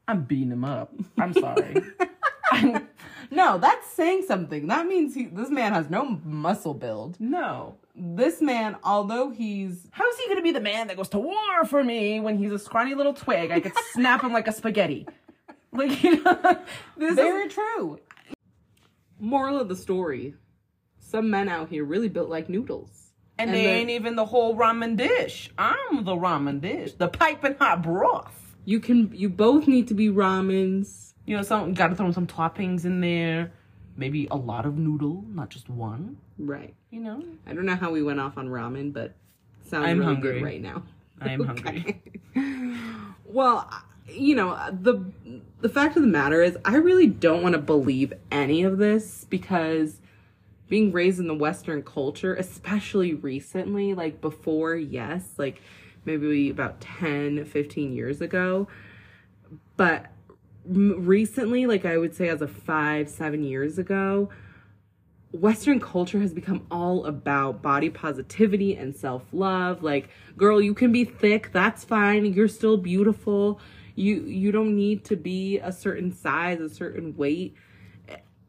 I'm 0.07 0.25
beating 0.25 0.51
him 0.53 0.65
up. 0.65 0.93
I'm 1.19 1.33
sorry. 1.33 1.77
I'm, 2.53 2.87
no, 3.31 3.57
that's 3.57 3.87
saying 3.89 4.25
something. 4.27 4.67
That 4.67 4.87
means 4.87 5.15
he 5.15 5.25
this 5.25 5.49
man 5.49 5.73
has 5.73 5.89
no 5.89 6.21
muscle 6.25 6.75
build. 6.75 7.19
no. 7.21 7.77
This 7.95 8.41
man, 8.41 8.77
although 8.85 9.29
he's 9.29 9.87
How 9.91 10.09
is 10.09 10.17
he 10.19 10.25
going 10.25 10.39
to 10.39 10.43
be 10.43 10.51
the 10.51 10.63
man 10.63 10.87
that 10.87 10.97
goes 10.97 11.11
to 11.11 11.19
war 11.19 11.67
for 11.67 11.85
me 11.85 12.21
when 12.21 12.39
he's 12.39 12.51
a 12.51 12.59
scrawny 12.59 12.95
little 12.95 13.13
twig? 13.13 13.51
I 13.51 13.61
could 13.61 13.75
snap 13.93 14.23
him 14.23 14.33
like 14.33 14.49
a 14.49 14.53
spaghetti. 14.53 15.07
Like, 15.73 16.03
you 16.03 16.23
know, 16.23 16.59
this 16.97 17.11
is 17.11 17.17
Very 17.17 17.49
is, 17.49 17.53
true. 17.53 17.99
Moral 19.21 19.61
of 19.61 19.69
the 19.69 19.77
story 19.77 20.33
some 21.13 21.31
men 21.31 21.49
out 21.49 21.69
here 21.69 21.85
really 21.85 22.09
built 22.09 22.29
like 22.31 22.49
noodles. 22.49 23.13
and, 23.39 23.51
and 23.51 23.57
they 23.57 23.65
the- 23.65 23.71
ain't 23.71 23.91
even 23.91 24.17
the 24.17 24.25
whole 24.27 24.57
ramen 24.57 24.97
dish. 24.97 25.51
I'm 25.59 26.05
the 26.05 26.17
ramen 26.17 26.61
dish, 26.61 26.95
the 26.95 27.09
piping 27.09 27.55
hot 27.61 27.83
broth. 27.83 28.57
You 28.65 28.81
can, 28.81 29.11
you 29.15 29.29
both 29.29 29.69
need 29.69 29.89
to 29.89 29.95
be 29.95 30.09
ramens. 30.09 31.13
You 31.27 31.37
know, 31.37 31.43
some 31.43 31.75
got 31.75 31.89
to 31.89 31.95
throw 31.95 32.11
some 32.13 32.27
toppings 32.27 32.85
in 32.85 33.01
there. 33.01 33.53
Maybe 33.97 34.27
a 34.31 34.37
lot 34.37 34.65
of 34.67 34.79
noodle, 34.79 35.25
not 35.29 35.51
just 35.51 35.69
one. 35.69 36.17
Right. 36.39 36.75
You 36.91 37.01
know, 37.01 37.23
I 37.47 37.53
don't 37.55 37.67
know 37.67 37.77
how 37.77 37.91
we 37.91 38.03
went 38.03 38.21
off 38.21 38.39
on 38.39 38.49
ramen, 38.49 38.93
but 38.93 39.15
sounds 39.65 39.87
I'm 39.87 39.99
really 39.99 40.15
hungry. 40.15 40.33
good 40.35 40.43
right 40.43 40.61
now. 40.63 40.83
I 41.21 41.29
am 41.31 41.45
hungry. 41.45 42.03
Well, 43.25 43.71
you 44.09 44.35
know, 44.35 44.59
the 44.71 45.03
the 45.61 45.69
fact 45.69 45.97
of 45.97 46.03
the 46.03 46.09
matter 46.09 46.43
is 46.43 46.59
I 46.65 46.77
really 46.77 47.07
don't 47.07 47.43
want 47.43 47.55
to 47.55 47.59
believe 47.61 48.13
any 48.31 48.63
of 48.63 48.77
this 48.79 49.25
because 49.31 50.01
being 50.73 50.91
raised 50.91 51.21
in 51.21 51.27
the 51.27 51.35
western 51.35 51.83
culture, 51.83 52.35
especially 52.35 53.13
recently, 53.13 53.93
like 53.93 54.23
before, 54.23 54.75
yes, 54.75 55.23
like 55.37 55.61
maybe 56.07 56.49
about 56.49 56.81
10, 56.81 57.45
15 57.45 57.93
years 57.93 58.23
ago, 58.23 58.67
but 59.77 60.07
recently, 60.65 61.67
like 61.67 61.85
I 61.85 61.99
would 61.99 62.15
say 62.15 62.31
as 62.31 62.41
of 62.41 62.51
5, 62.51 63.11
7 63.11 63.45
years 63.45 63.79
ago, 63.79 64.31
Western 65.33 65.79
culture 65.79 66.21
has 66.21 66.33
become 66.33 66.67
all 66.71 67.05
about 67.05 67.61
body 67.61 67.91
positivity 67.91 68.75
and 68.75 68.97
self 68.97 69.25
love. 69.31 69.83
Like, 69.83 70.09
girl, 70.39 70.59
you 70.59 70.73
can 70.73 70.91
be 70.91 71.05
thick, 71.05 71.53
that's 71.53 71.85
fine. 71.85 72.25
You're 72.25 72.49
still 72.49 72.79
beautiful. 72.79 73.61
You 73.95 74.23
you 74.23 74.51
don't 74.51 74.75
need 74.75 75.05
to 75.05 75.17
be 75.17 75.59
a 75.59 75.71
certain 75.71 76.13
size, 76.13 76.61
a 76.61 76.71
certain 76.71 77.15
weight. 77.15 77.57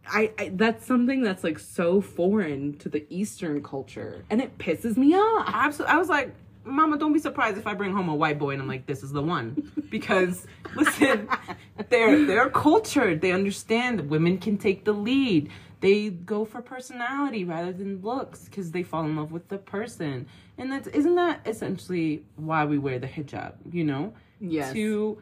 I, 0.07 0.31
I 0.37 0.51
that's 0.53 0.85
something 0.85 1.23
that's 1.23 1.43
like 1.43 1.59
so 1.59 2.01
foreign 2.01 2.77
to 2.79 2.89
the 2.89 3.05
Eastern 3.09 3.63
culture, 3.63 4.25
and 4.29 4.41
it 4.41 4.57
pisses 4.57 4.97
me 4.97 5.15
off. 5.15 5.49
Absolutely. 5.53 5.93
I 5.93 5.97
was 5.97 6.09
like, 6.09 6.33
Mama, 6.65 6.97
don't 6.97 7.13
be 7.13 7.19
surprised 7.19 7.57
if 7.57 7.67
I 7.67 7.73
bring 7.73 7.93
home 7.93 8.09
a 8.09 8.15
white 8.15 8.39
boy 8.39 8.51
and 8.51 8.61
I'm 8.61 8.67
like, 8.67 8.85
this 8.85 9.03
is 9.03 9.11
the 9.11 9.21
one. 9.21 9.71
Because 9.89 10.47
listen, 10.75 11.27
they're 11.89 12.25
they're 12.25 12.49
cultured. 12.49 13.21
They 13.21 13.31
understand 13.31 13.99
that 13.99 14.05
women 14.05 14.37
can 14.37 14.57
take 14.57 14.85
the 14.85 14.93
lead. 14.93 15.49
They 15.81 16.09
go 16.09 16.45
for 16.45 16.61
personality 16.61 17.43
rather 17.43 17.73
than 17.73 18.01
looks 18.01 18.45
because 18.45 18.71
they 18.71 18.83
fall 18.83 19.03
in 19.03 19.17
love 19.17 19.31
with 19.31 19.49
the 19.49 19.57
person. 19.57 20.27
And 20.57 20.71
that's 20.71 20.87
isn't 20.87 21.15
that 21.15 21.41
essentially 21.45 22.23
why 22.37 22.65
we 22.65 22.77
wear 22.77 22.99
the 22.99 23.07
hijab, 23.07 23.55
you 23.71 23.83
know? 23.83 24.13
Yes. 24.39 24.73
To 24.73 25.21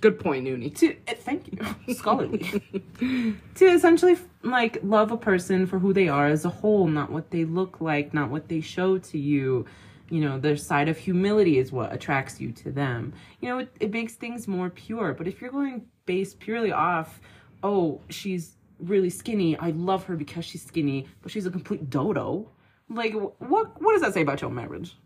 Good 0.00 0.20
point, 0.20 0.46
Noonie. 0.46 0.74
to 0.76 0.94
uh, 1.08 1.14
thank 1.14 1.48
you. 1.52 1.94
Scholarly. 1.94 2.62
To 3.56 3.64
essentially 3.64 4.16
like 4.42 4.78
love 4.82 5.10
a 5.10 5.16
person 5.16 5.66
for 5.66 5.78
who 5.78 5.92
they 5.92 6.08
are 6.08 6.26
as 6.26 6.44
a 6.44 6.48
whole 6.48 6.86
not 6.86 7.10
what 7.10 7.30
they 7.30 7.44
look 7.44 7.80
like 7.80 8.14
not 8.14 8.30
what 8.30 8.48
they 8.48 8.60
show 8.60 8.98
to 8.98 9.18
you. 9.18 9.66
You 10.10 10.20
know 10.20 10.38
their 10.38 10.56
side 10.56 10.88
of 10.88 10.96
humility 10.96 11.58
is 11.58 11.72
what 11.72 11.92
attracts 11.92 12.40
you 12.40 12.52
to 12.52 12.70
them. 12.70 13.12
You 13.40 13.48
know 13.48 13.58
it, 13.58 13.76
it 13.80 13.90
makes 13.90 14.14
things 14.14 14.46
more 14.48 14.70
pure. 14.70 15.12
But 15.14 15.26
if 15.26 15.40
you're 15.40 15.50
going 15.50 15.86
based 16.06 16.38
purely 16.38 16.72
off 16.72 17.20
oh 17.62 18.00
she's 18.08 18.56
really 18.78 19.10
skinny 19.10 19.58
i 19.58 19.70
love 19.70 20.04
her 20.04 20.14
because 20.14 20.44
she's 20.44 20.64
skinny 20.64 21.06
but 21.20 21.32
she's 21.32 21.44
a 21.44 21.50
complete 21.50 21.90
dodo 21.90 22.48
like 22.88 23.12
what 23.12 23.80
what 23.82 23.92
does 23.92 24.02
that 24.02 24.14
say 24.14 24.22
about 24.22 24.40
your 24.40 24.50
marriage? 24.50 24.96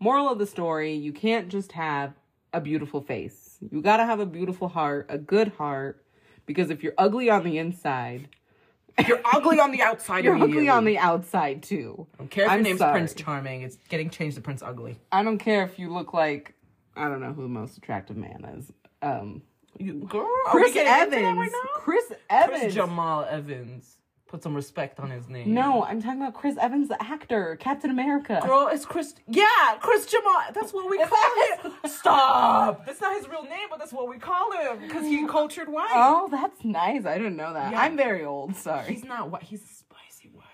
Moral 0.00 0.28
of 0.28 0.38
the 0.38 0.46
story 0.46 0.92
you 0.94 1.12
can't 1.12 1.48
just 1.48 1.72
have 1.72 2.12
a 2.54 2.60
beautiful 2.60 3.00
face. 3.02 3.58
You 3.70 3.82
gotta 3.82 4.04
have 4.04 4.20
a 4.20 4.26
beautiful 4.26 4.68
heart, 4.68 5.06
a 5.08 5.18
good 5.18 5.48
heart, 5.58 6.04
because 6.46 6.70
if 6.70 6.82
you're 6.82 6.94
ugly 6.96 7.28
on 7.30 7.44
the 7.44 7.58
inside, 7.58 8.28
you're 9.06 9.20
ugly 9.34 9.58
on 9.60 9.72
the 9.72 9.82
outside 9.90 10.24
you're 10.24 10.36
ugly 10.36 10.68
on 10.68 10.84
the 10.84 10.98
outside 10.98 11.62
too. 11.62 12.06
don't 12.18 12.30
care 12.30 12.44
if 12.44 12.50
I'm 12.50 12.58
your 12.60 12.64
name's 12.64 12.78
sorry. 12.78 12.92
prince 12.92 13.12
charming 13.14 13.62
it's 13.62 13.76
getting 13.88 14.08
changed 14.08 14.36
to 14.36 14.40
prince 14.42 14.62
ugly 14.62 14.96
I 15.10 15.22
don't 15.24 15.38
care 15.38 15.64
if 15.64 15.78
you 15.80 15.92
look 15.92 16.14
like 16.14 16.54
I 16.96 17.08
don't 17.08 17.20
know 17.20 17.32
who 17.32 17.42
the 17.42 17.48
most 17.48 17.76
attractive 17.76 18.16
man 18.16 18.44
is. 18.56 18.72
Um 19.02 19.42
You, 19.78 19.94
girl, 20.08 20.28
Chris 20.46 20.76
Evans. 20.76 21.36
right? 21.38 21.50
Chris 21.74 22.12
Evans. 22.30 22.60
Chris 22.62 22.74
Jamal 22.74 23.24
Evans. 23.28 23.96
Put 24.34 24.42
some 24.42 24.56
respect 24.56 24.98
on 24.98 25.10
his 25.12 25.28
name. 25.28 25.54
no, 25.54 25.84
I'm 25.84 26.02
talking 26.02 26.20
about 26.20 26.34
Chris 26.34 26.56
Evans, 26.60 26.88
the 26.88 27.00
actor, 27.00 27.54
Captain 27.60 27.88
America. 27.88 28.40
Girl, 28.44 28.66
it's 28.72 28.84
Chris. 28.84 29.14
Yeah, 29.28 29.44
Chris 29.78 30.06
Jamal. 30.06 30.42
That's 30.52 30.72
what 30.72 30.90
we 30.90 30.98
call 30.98 31.70
him. 31.70 31.72
Stop. 31.88 32.84
That's 32.84 33.00
not 33.00 33.16
his 33.16 33.28
real 33.28 33.44
name, 33.44 33.68
but 33.70 33.78
that's 33.78 33.92
what 33.92 34.08
we 34.08 34.18
call 34.18 34.50
him 34.50 34.80
because 34.80 35.04
he 35.04 35.24
cultured 35.28 35.68
white. 35.68 35.88
Oh, 35.92 36.26
that's 36.32 36.64
nice. 36.64 37.06
I 37.06 37.16
didn't 37.16 37.36
know 37.36 37.52
that. 37.54 37.70
Yeah. 37.70 37.80
I'm 37.80 37.96
very 37.96 38.24
old. 38.24 38.56
Sorry. 38.56 38.92
He's 38.92 39.04
not 39.04 39.30
white. 39.30 39.44
He's 39.44 39.60
spicy 39.62 40.30
white. 40.32 40.44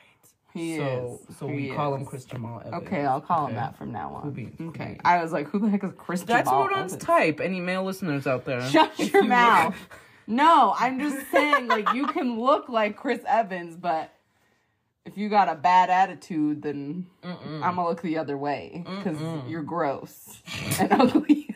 He 0.52 0.76
so, 0.76 1.20
is. 1.30 1.36
So 1.38 1.48
He 1.48 1.54
we 1.70 1.74
call 1.74 1.94
is. 1.94 2.00
him 2.00 2.06
Chris 2.06 2.26
Jamal 2.26 2.60
Evans. 2.62 2.82
Okay, 2.86 3.06
I'll 3.06 3.22
call 3.22 3.46
him 3.46 3.54
that 3.54 3.78
from 3.78 3.92
now 3.92 4.12
on. 4.22 4.30
be- 4.32 4.52
okay. 4.60 4.98
I 5.06 5.22
was 5.22 5.32
like, 5.32 5.48
who 5.48 5.58
the 5.58 5.70
heck 5.70 5.84
is 5.84 5.92
Chris 5.96 6.20
That's 6.20 6.46
Jamal 6.50 6.66
Rodon's 6.68 6.92
Evans? 6.92 7.02
type. 7.02 7.40
Any 7.40 7.60
male 7.60 7.84
listeners 7.84 8.26
out 8.26 8.44
there? 8.44 8.60
Shut 8.68 8.98
your 8.98 9.24
mouth. 9.24 9.74
No, 10.30 10.74
I'm 10.78 11.00
just 11.00 11.28
saying, 11.32 11.66
like, 11.66 11.92
you 11.92 12.06
can 12.06 12.38
look 12.40 12.68
like 12.68 12.96
Chris 12.96 13.20
Evans, 13.26 13.76
but 13.76 14.14
if 15.04 15.18
you 15.18 15.28
got 15.28 15.48
a 15.48 15.56
bad 15.56 15.90
attitude, 15.90 16.62
then 16.62 17.06
I'm 17.24 17.60
gonna 17.60 17.88
look 17.88 18.00
the 18.00 18.16
other 18.16 18.38
way 18.38 18.84
because 18.86 19.18
you're 19.48 19.64
gross 19.64 20.40
and 20.78 20.92
ugly. 21.00 21.52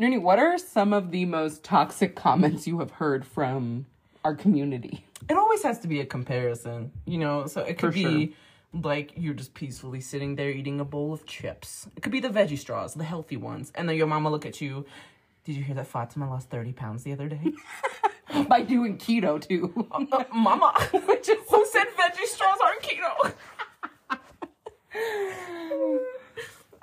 Noonie, 0.00 0.22
what 0.22 0.38
are 0.38 0.56
some 0.58 0.92
of 0.92 1.10
the 1.10 1.24
most 1.24 1.64
toxic 1.64 2.14
comments 2.14 2.68
you 2.68 2.78
have 2.78 2.92
heard 2.92 3.26
from 3.26 3.86
our 4.24 4.34
community? 4.36 5.04
it 5.28 5.36
always 5.36 5.62
has 5.64 5.80
to 5.80 5.88
be 5.88 6.00
a 6.00 6.06
comparison, 6.06 6.92
you 7.04 7.18
know. 7.18 7.46
So 7.46 7.62
it 7.62 7.78
could 7.78 7.88
For 7.88 7.92
be 7.92 8.36
like 8.72 9.12
you're 9.16 9.34
just 9.34 9.54
peacefully 9.54 10.00
sitting 10.00 10.36
there 10.36 10.50
eating 10.50 10.78
a 10.78 10.84
bowl 10.84 11.12
of 11.12 11.26
chips. 11.26 11.88
It 11.96 12.02
could 12.04 12.12
be 12.12 12.20
the 12.20 12.28
veggie 12.28 12.58
straws, 12.58 12.94
the 12.94 13.02
healthy 13.02 13.36
ones, 13.36 13.72
and 13.74 13.88
then 13.88 13.96
your 13.96 14.06
mama 14.06 14.30
look 14.30 14.46
at 14.46 14.60
you. 14.60 14.86
Did 15.48 15.56
you 15.56 15.64
hear 15.64 15.76
that 15.76 15.86
Fatima 15.86 16.28
lost 16.28 16.50
thirty 16.50 16.74
pounds 16.74 17.04
the 17.04 17.12
other 17.14 17.26
day? 17.26 17.54
By 18.48 18.60
doing 18.60 18.98
keto 18.98 19.40
too. 19.40 19.88
Uh, 19.90 20.24
mama, 20.34 20.74
Which 21.06 21.26
is 21.26 21.38
who 21.48 21.64
said 21.64 21.86
veggie 21.98 22.26
straws 22.26 22.58
aren't 22.62 22.82
keto? 22.82 23.32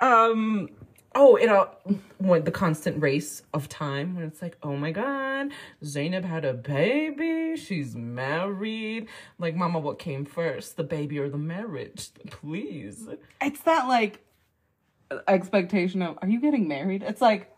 um. 0.00 0.68
Oh, 1.14 1.38
you 1.38 1.46
know, 1.46 1.70
when 2.18 2.42
the 2.42 2.50
constant 2.50 3.00
race 3.00 3.44
of 3.54 3.68
time, 3.68 4.16
when 4.16 4.24
it's 4.24 4.42
like, 4.42 4.58
oh 4.64 4.76
my 4.76 4.90
god, 4.90 5.52
Zainab 5.84 6.24
had 6.24 6.44
a 6.44 6.52
baby, 6.52 7.56
she's 7.56 7.94
married. 7.94 9.06
Like, 9.38 9.54
mama, 9.54 9.78
what 9.78 10.00
came 10.00 10.24
first, 10.24 10.76
the 10.76 10.82
baby 10.82 11.20
or 11.20 11.28
the 11.28 11.38
marriage? 11.38 12.10
Please. 12.30 13.08
it's 13.40 13.60
that 13.60 13.86
like 13.86 14.24
expectation 15.28 16.02
of 16.02 16.18
are 16.20 16.28
you 16.28 16.40
getting 16.40 16.66
married? 16.66 17.04
It's 17.04 17.20
like 17.20 17.55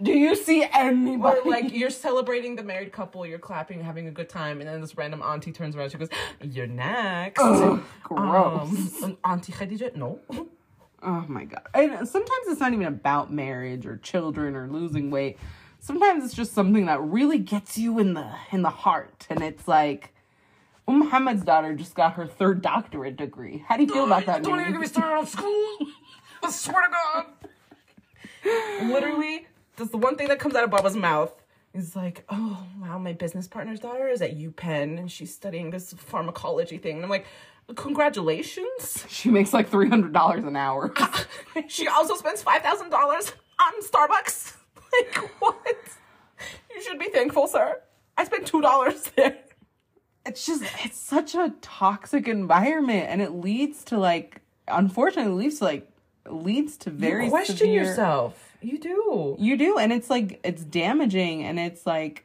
do 0.00 0.12
you 0.12 0.34
see 0.36 0.64
anybody 0.72 1.40
Or 1.44 1.50
like 1.50 1.72
you're 1.72 1.90
celebrating 1.90 2.56
the 2.56 2.62
married 2.62 2.92
couple, 2.92 3.26
you're 3.26 3.38
clapping, 3.38 3.82
having 3.82 4.06
a 4.06 4.10
good 4.10 4.28
time, 4.28 4.60
and 4.60 4.68
then 4.68 4.80
this 4.80 4.96
random 4.96 5.22
auntie 5.22 5.52
turns 5.52 5.76
around, 5.76 5.90
she 5.90 5.98
goes, 5.98 6.08
"You're 6.40 6.66
next." 6.66 7.40
Ugh, 7.40 7.82
gross. 8.02 9.02
Um, 9.02 9.18
auntie 9.24 9.52
Khadija, 9.52 9.94
no. 9.96 10.18
Oh 11.02 11.24
my 11.28 11.44
god. 11.44 11.62
And 11.74 12.08
sometimes 12.08 12.46
it's 12.46 12.60
not 12.60 12.72
even 12.72 12.86
about 12.86 13.32
marriage 13.32 13.86
or 13.86 13.96
children 13.96 14.54
or 14.54 14.68
losing 14.68 15.10
weight. 15.10 15.38
Sometimes 15.80 16.24
it's 16.24 16.34
just 16.34 16.52
something 16.52 16.86
that 16.86 17.02
really 17.02 17.38
gets 17.38 17.76
you 17.76 17.98
in 17.98 18.14
the 18.14 18.30
in 18.52 18.62
the 18.62 18.70
heart. 18.70 19.26
And 19.28 19.42
it's 19.42 19.66
like 19.66 20.14
Umm 20.86 21.00
Muhammad's 21.00 21.42
daughter 21.42 21.74
just 21.74 21.94
got 21.94 22.14
her 22.14 22.26
third 22.26 22.62
doctorate 22.62 23.16
degree. 23.16 23.64
How 23.66 23.76
do 23.76 23.82
you 23.84 23.88
feel 23.88 24.04
about 24.04 24.26
that? 24.26 24.42
Don't 24.42 24.60
even 24.60 24.72
get 24.72 24.80
me 24.80 24.86
started 24.86 25.16
on 25.16 25.26
school. 25.26 25.78
I 26.42 26.50
swear 26.50 26.82
to 26.82 26.88
God. 26.90 27.26
Literally, 28.90 29.46
that's 29.76 29.90
the 29.90 29.96
one 29.98 30.16
thing 30.16 30.28
that 30.28 30.38
comes 30.38 30.54
out 30.54 30.64
of 30.64 30.70
Baba's 30.70 30.96
mouth. 30.96 31.32
Is 31.74 31.96
like, 31.96 32.24
oh 32.28 32.66
wow, 32.82 32.98
my 32.98 33.14
business 33.14 33.48
partner's 33.48 33.80
daughter 33.80 34.06
is 34.06 34.20
at 34.20 34.36
UPenn 34.38 34.98
and 34.98 35.10
she's 35.10 35.34
studying 35.34 35.70
this 35.70 35.94
pharmacology 35.94 36.76
thing. 36.76 36.96
And 36.96 37.04
I'm 37.04 37.08
like, 37.10 37.24
congratulations. 37.74 39.04
She 39.08 39.30
makes 39.30 39.52
like 39.52 39.68
three 39.70 39.88
hundred 39.88 40.12
dollars 40.12 40.44
an 40.44 40.56
hour. 40.56 40.92
she 41.68 41.88
also 41.88 42.14
spends 42.16 42.42
five 42.42 42.62
thousand 42.62 42.90
dollars 42.90 43.32
on 43.60 43.72
Starbucks. 43.82 44.56
Like 44.92 45.30
what? 45.40 45.76
You 46.74 46.82
should 46.82 46.98
be 46.98 47.08
thankful, 47.08 47.46
sir. 47.46 47.80
I 48.18 48.24
spent 48.24 48.46
two 48.46 48.60
dollars 48.60 49.04
there. 49.16 49.38
it's 50.26 50.44
just 50.44 50.62
it's 50.84 50.98
such 50.98 51.34
a 51.34 51.54
toxic 51.62 52.28
environment 52.28 53.06
and 53.08 53.22
it 53.22 53.30
leads 53.32 53.84
to 53.84 53.96
like 53.98 54.42
unfortunately 54.68 55.32
it 55.32 55.36
leads 55.36 55.58
to 55.60 55.64
like 55.64 55.90
leads 56.28 56.76
to 56.76 56.90
very 56.90 57.24
you 57.24 57.30
question 57.30 57.56
severe- 57.56 57.84
yourself. 57.84 58.51
You 58.62 58.78
do. 58.78 59.36
You 59.38 59.56
do, 59.56 59.78
and 59.78 59.92
it's 59.92 60.08
like 60.08 60.40
it's 60.44 60.62
damaging, 60.64 61.42
and 61.44 61.58
it's 61.58 61.86
like 61.86 62.24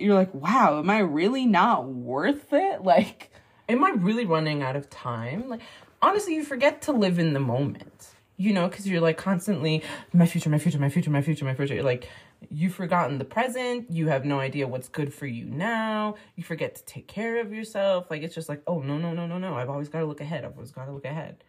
you're 0.00 0.14
like, 0.14 0.34
wow, 0.34 0.78
am 0.78 0.90
I 0.90 0.98
really 1.00 1.46
not 1.46 1.86
worth 1.86 2.52
it? 2.52 2.82
Like, 2.90 3.30
am 3.68 3.84
I 3.84 3.90
really 3.90 4.24
running 4.24 4.62
out 4.62 4.74
of 4.74 4.90
time? 4.90 5.48
Like, 5.48 5.60
honestly, 6.02 6.34
you 6.34 6.44
forget 6.44 6.82
to 6.82 6.92
live 6.92 7.18
in 7.18 7.34
the 7.34 7.40
moment, 7.40 8.08
you 8.36 8.52
know, 8.52 8.68
because 8.68 8.88
you're 8.88 9.00
like 9.00 9.16
constantly, 9.16 9.84
my 10.12 10.26
future, 10.26 10.50
my 10.50 10.58
future, 10.58 10.78
my 10.78 10.88
future, 10.88 11.10
my 11.10 11.22
future, 11.22 11.44
my 11.44 11.54
future. 11.54 11.74
You're 11.74 11.84
like, 11.84 12.08
you've 12.48 12.74
forgotten 12.74 13.18
the 13.18 13.24
present. 13.24 13.90
You 13.90 14.08
have 14.08 14.24
no 14.24 14.40
idea 14.40 14.66
what's 14.66 14.88
good 14.88 15.12
for 15.12 15.26
you 15.26 15.44
now. 15.44 16.16
You 16.34 16.42
forget 16.42 16.74
to 16.76 16.84
take 16.84 17.06
care 17.06 17.40
of 17.40 17.52
yourself. 17.52 18.10
Like, 18.10 18.22
it's 18.22 18.34
just 18.34 18.48
like, 18.48 18.62
oh, 18.66 18.80
no, 18.80 18.98
no, 18.98 19.12
no, 19.12 19.26
no, 19.26 19.38
no. 19.38 19.54
I've 19.54 19.70
always 19.70 19.88
got 19.88 20.00
to 20.00 20.06
look 20.06 20.20
ahead. 20.20 20.44
I've 20.44 20.54
always 20.54 20.72
got 20.72 20.86
to 20.86 20.92
look 20.92 21.04
ahead. 21.04 21.44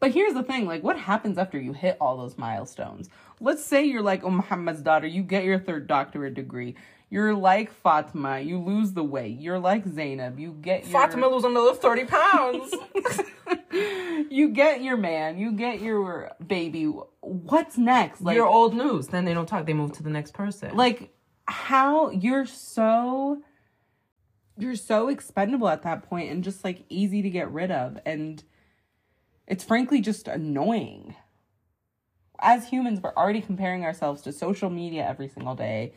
But 0.00 0.12
here's 0.12 0.34
the 0.34 0.42
thing: 0.42 0.66
like, 0.66 0.82
what 0.82 0.98
happens 0.98 1.38
after 1.38 1.58
you 1.58 1.72
hit 1.72 1.96
all 2.00 2.16
those 2.16 2.36
milestones? 2.38 3.08
Let's 3.40 3.64
say 3.64 3.84
you're 3.84 4.02
like 4.02 4.24
oh, 4.24 4.30
Muhammad's 4.30 4.82
daughter, 4.82 5.06
you 5.06 5.22
get 5.22 5.44
your 5.44 5.58
third 5.58 5.86
doctorate 5.86 6.34
degree. 6.34 6.74
You're 7.08 7.34
like 7.34 7.72
Fatima, 7.72 8.40
you 8.40 8.58
lose 8.58 8.92
the 8.92 9.04
weight. 9.04 9.38
You're 9.38 9.60
like 9.60 9.86
Zainab, 9.86 10.40
you 10.40 10.52
get 10.60 10.86
your 10.86 11.00
Fatima 11.00 11.28
lose 11.28 11.44
another 11.44 11.74
30 11.74 12.04
pounds. 12.04 12.74
you 13.70 14.26
you 14.30 14.48
get 14.48 14.82
your 14.82 14.96
man, 14.96 15.38
you 15.38 15.52
get 15.52 15.80
your 15.80 16.32
baby. 16.44 16.84
What's 17.20 17.78
next? 17.78 18.22
Like, 18.22 18.34
You're 18.34 18.48
old 18.48 18.74
news. 18.74 19.08
Then 19.08 19.24
they 19.24 19.34
don't 19.34 19.46
talk. 19.46 19.66
They 19.66 19.72
move 19.74 19.92
to 19.92 20.02
the 20.02 20.10
next 20.10 20.34
person. 20.34 20.76
like 20.76 21.12
how 21.48 22.10
you're 22.10 22.46
so 22.46 23.40
you're 24.58 24.74
so 24.74 25.08
expendable 25.08 25.68
at 25.68 25.82
that 25.82 26.02
point 26.02 26.30
and 26.30 26.42
just 26.42 26.64
like 26.64 26.84
easy 26.88 27.22
to 27.22 27.30
get 27.30 27.50
rid 27.52 27.70
of 27.70 27.98
and 28.04 28.42
it's 29.46 29.64
frankly 29.64 30.00
just 30.00 30.28
annoying 30.28 31.14
as 32.40 32.68
humans 32.68 33.00
we're 33.02 33.14
already 33.14 33.40
comparing 33.40 33.84
ourselves 33.84 34.22
to 34.22 34.32
social 34.32 34.70
media 34.70 35.06
every 35.06 35.28
single 35.28 35.54
day 35.54 35.92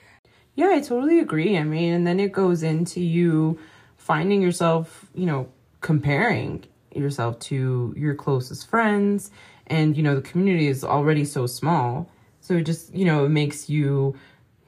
Yeah, 0.56 0.70
I 0.70 0.82
totally 0.82 1.20
agree. 1.20 1.58
I 1.58 1.64
mean, 1.64 1.94
and 1.94 2.06
then 2.08 2.20
it 2.20 2.32
goes 2.32 2.64
into 2.64 3.00
you 3.00 3.60
finding 3.98 4.42
yourself, 4.42 5.10
you 5.14 5.26
know, 5.26 5.48
comparing 5.82 6.66
yourself 6.94 7.40
to 7.40 7.94
your 7.96 8.16
closest 8.16 8.68
friends. 8.68 9.32
And, 9.68 9.96
you 9.96 10.04
know, 10.04 10.16
the 10.16 10.22
community 10.22 10.68
is 10.68 10.84
already 10.84 11.24
so 11.26 11.46
small. 11.48 12.10
So 12.42 12.56
it 12.56 12.64
just, 12.66 12.94
you 12.94 13.06
know, 13.06 13.26
it 13.26 13.30
makes 13.30 13.70
you 13.70 14.16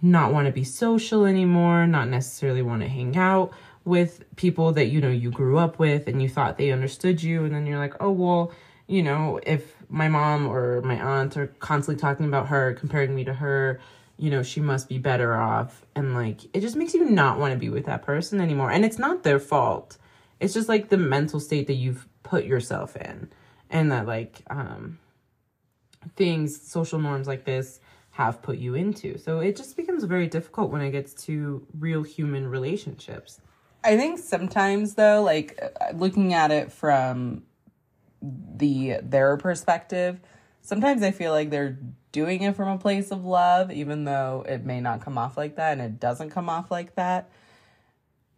not 0.02 0.32
want 0.32 0.46
to 0.48 0.52
be 0.52 0.64
social 0.64 1.26
anymore, 1.26 1.88
not 1.88 2.08
necessarily 2.08 2.62
want 2.62 2.82
to 2.84 2.88
hang 2.88 3.18
out 3.18 3.52
with 3.84 4.24
people 4.36 4.72
that, 4.74 4.88
you 4.88 5.02
know, 5.02 5.10
you 5.10 5.32
grew 5.32 5.58
up 5.58 5.80
with 5.80 6.08
and 6.08 6.22
you 6.22 6.30
thought 6.30 6.58
they 6.58 6.72
understood 6.72 7.22
you. 7.22 7.44
And 7.44 7.54
then 7.54 7.66
you're 7.66 7.80
like, 7.80 7.96
oh, 8.00 8.12
well, 8.12 8.52
you 8.92 9.02
know, 9.02 9.40
if 9.44 9.74
my 9.88 10.10
mom 10.10 10.48
or 10.48 10.82
my 10.82 11.00
aunt 11.00 11.38
are 11.38 11.48
constantly 11.60 12.00
talking 12.00 12.26
about 12.26 12.50
her, 12.50 12.74
comparing 12.74 13.16
me 13.16 13.24
to 13.24 13.34
her, 13.34 13.80
you 14.18 14.30
know, 14.30 14.44
she 14.44 14.60
must 14.60 14.90
be 14.90 14.98
better 14.98 15.38
off. 15.38 15.86
And 15.96 16.14
like, 16.14 16.44
it 16.54 16.60
just 16.60 16.76
makes 16.76 16.94
you 16.94 17.10
not 17.10 17.40
want 17.40 17.54
to 17.54 17.58
be 17.58 17.70
with 17.70 17.86
that 17.86 18.04
person 18.04 18.42
anymore. 18.42 18.70
And 18.70 18.84
it's 18.84 19.00
not 19.00 19.24
their 19.24 19.40
fault. 19.40 19.98
It's 20.42 20.54
just 20.54 20.68
like 20.68 20.90
the 20.90 20.98
mental 20.98 21.40
state 21.40 21.68
that 21.68 21.76
you've 21.76 22.06
put 22.24 22.44
yourself 22.44 22.98
in. 22.98 23.30
And 23.70 23.94
that, 23.94 24.08
like, 24.08 24.42
um, 24.50 25.00
things, 26.18 26.62
social 26.62 27.00
norms 27.00 27.28
like 27.28 27.46
this 27.46 27.80
have 28.10 28.42
put 28.42 28.58
you 28.58 28.76
into. 28.76 29.18
So 29.18 29.40
it 29.40 29.56
just 29.56 29.78
becomes 29.78 30.04
very 30.04 30.28
difficult 30.28 30.70
when 30.70 30.82
it 30.82 30.92
gets 30.92 31.14
to 31.26 31.66
real 31.80 32.04
human 32.04 32.46
relationships. 32.50 33.40
i 33.84 33.96
think 33.96 34.20
sometimes 34.20 34.94
though 34.94 35.24
like 35.24 35.60
uh, 35.64 35.92
looking 35.96 36.34
at 36.36 36.52
it 36.52 36.72
from 36.72 37.42
the 38.22 38.98
their 39.02 39.36
perspective 39.38 40.20
sometimes 40.62 41.02
i 41.02 41.12
feel 41.12 41.32
like 41.32 41.50
they're 41.50 41.78
doing 42.12 42.42
it 42.44 42.56
from 42.56 42.68
a 42.68 42.78
place 42.78 43.10
of 43.12 43.24
love 43.26 43.72
even 43.72 44.04
though 44.04 44.46
it 44.48 44.64
may 44.66 44.80
not 44.80 45.02
come 45.02 45.18
off 45.18 45.38
like 45.38 45.56
that 45.56 45.74
and 45.74 45.82
it 45.82 46.00
doesn't 46.00 46.30
come 46.30 46.50
off 46.50 46.70
like 46.70 46.96
that 46.96 47.30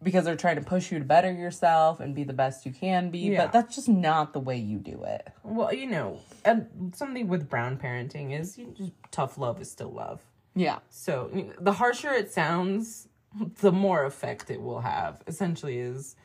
because 0.02 0.24
they're 0.24 0.36
trying 0.36 0.56
to 0.56 0.62
push 0.62 0.92
you 0.92 0.98
to 0.98 1.04
better 1.04 1.32
yourself 1.32 1.98
and 2.00 2.14
be 2.14 2.24
the 2.24 2.32
best 2.32 2.64
you 2.66 2.72
can 2.72 3.10
be 3.10 3.18
Yeah. 3.20 3.44
but 3.44 3.52
that's 3.52 3.74
just 3.74 3.88
not 3.88 4.32
the 4.32 4.40
way 4.40 4.56
you 4.56 4.78
do 4.78 5.02
it 5.04 5.28
Well, 5.42 5.72
you 5.72 5.86
know, 5.86 6.20
and 6.44 6.92
something 6.96 7.26
with 7.28 7.48
brown 7.48 7.78
parenting 7.78 8.38
is 8.38 8.56
you 8.58 8.74
just, 8.76 8.92
tough 9.10 9.38
love 9.38 9.60
is 9.60 9.70
still 9.70 9.90
love. 9.92 10.20
yeah 10.54 10.78
So 10.90 11.30
the 11.58 11.72
harsher 11.72 12.10
it 12.12 12.32
sounds, 12.32 13.08
the 13.60 13.72
more 13.72 14.04
effect 14.04 14.50
it 14.50 14.60
will 14.62 14.80
have. 14.82 15.22
Essentially, 15.26 15.78
is 15.78 16.16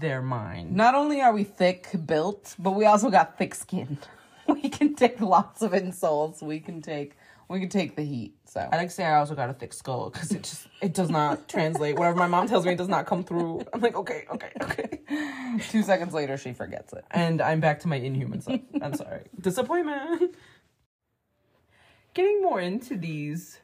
their 0.00 0.22
mind. 0.22 0.74
not 0.74 0.94
only 0.94 1.20
are 1.20 1.32
we 1.32 1.44
thick 1.44 1.88
built 2.06 2.54
but 2.58 2.72
we 2.72 2.84
also 2.84 3.10
got 3.10 3.38
thick 3.38 3.54
skin 3.54 3.98
we 4.48 4.68
can 4.68 4.94
take 4.94 5.20
lots 5.20 5.62
of 5.62 5.74
insults 5.74 6.42
we 6.42 6.58
can 6.60 6.80
take 6.82 7.16
we 7.48 7.60
can 7.60 7.68
take 7.68 7.94
the 7.94 8.02
heat 8.02 8.34
so 8.54 8.68
I 8.70 8.76
like 8.76 8.88
to 8.88 8.94
say 8.94 9.04
I 9.04 9.16
also 9.16 9.34
got 9.34 9.50
a 9.50 9.52
thick 9.52 9.72
skull 9.72 10.10
because 10.10 10.30
it 10.30 10.44
just 10.44 10.68
it 10.80 10.94
does 10.94 11.10
not 11.10 11.48
translate. 11.54 11.98
Whatever 11.98 12.16
my 12.16 12.28
mom 12.28 12.46
tells 12.46 12.64
me, 12.64 12.70
it 12.70 12.78
does 12.78 12.86
not 12.86 13.04
come 13.04 13.24
through. 13.24 13.64
I'm 13.72 13.80
like, 13.80 13.96
okay, 13.96 14.26
okay, 14.30 14.50
okay. 14.62 15.00
two 15.70 15.82
seconds 15.82 16.14
later 16.14 16.36
she 16.36 16.52
forgets 16.52 16.92
it 16.92 17.04
And 17.10 17.42
I'm 17.42 17.58
back 17.58 17.80
to 17.80 17.88
my 17.88 17.96
inhuman 17.96 18.40
self. 18.42 18.60
I'm 18.80 18.94
sorry. 18.94 19.22
Disappointment. 19.40 20.36
Getting 22.14 22.42
more 22.42 22.60
into 22.60 22.96
these 22.96 23.58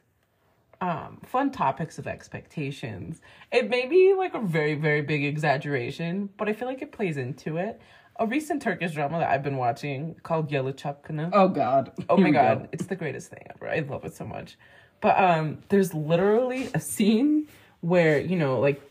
um, 0.81 1.21
fun 1.25 1.51
topics 1.51 1.99
of 1.99 2.07
expectations. 2.07 3.21
It 3.51 3.69
may 3.69 3.87
be 3.87 4.13
like 4.17 4.33
a 4.33 4.39
very, 4.41 4.73
very 4.73 5.01
big 5.01 5.23
exaggeration, 5.23 6.29
but 6.37 6.49
I 6.49 6.53
feel 6.53 6.67
like 6.67 6.81
it 6.81 6.91
plays 6.91 7.17
into 7.17 7.57
it. 7.57 7.79
A 8.19 8.25
recent 8.27 8.61
Turkish 8.61 8.93
drama 8.93 9.19
that 9.19 9.29
I've 9.29 9.43
been 9.43 9.57
watching 9.57 10.15
called 10.23 10.49
Yalı 10.51 10.73
Çapkını. 10.75 11.29
oh 11.33 11.47
god 11.47 11.91
Oh 12.09 12.17
Here 12.17 12.25
my 12.25 12.31
god, 12.31 12.59
go. 12.63 12.67
it's 12.71 12.87
the 12.87 12.95
greatest 12.95 13.29
thing 13.29 13.45
ever. 13.55 13.69
I 13.69 13.79
love 13.79 14.05
it 14.05 14.13
so 14.15 14.25
much. 14.25 14.57
But 15.01 15.17
um 15.17 15.59
there's 15.69 15.93
literally 15.93 16.69
a 16.73 16.79
scene 16.79 17.47
where, 17.81 18.19
you 18.19 18.35
know, 18.35 18.59
like 18.59 18.81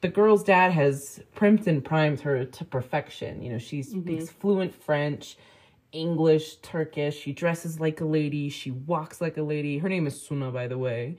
the 0.00 0.08
girl's 0.08 0.44
dad 0.44 0.72
has 0.72 1.20
primed 1.34 1.66
and 1.68 1.84
primed 1.84 2.20
her 2.20 2.44
to 2.44 2.64
perfection. 2.64 3.42
You 3.42 3.52
know, 3.52 3.58
she 3.58 3.82
speaks 3.82 4.30
fluent 4.30 4.74
French, 4.74 5.36
English, 5.92 6.56
Turkish. 6.56 7.18
She 7.18 7.32
dresses 7.32 7.80
like 7.80 8.00
a 8.00 8.04
lady. 8.04 8.48
She 8.48 8.70
walks 8.70 9.20
like 9.20 9.36
a 9.36 9.42
lady. 9.42 9.78
Her 9.78 9.88
name 9.88 10.06
is 10.06 10.20
Suna, 10.20 10.50
by 10.50 10.66
the 10.68 10.78
way. 10.78 11.16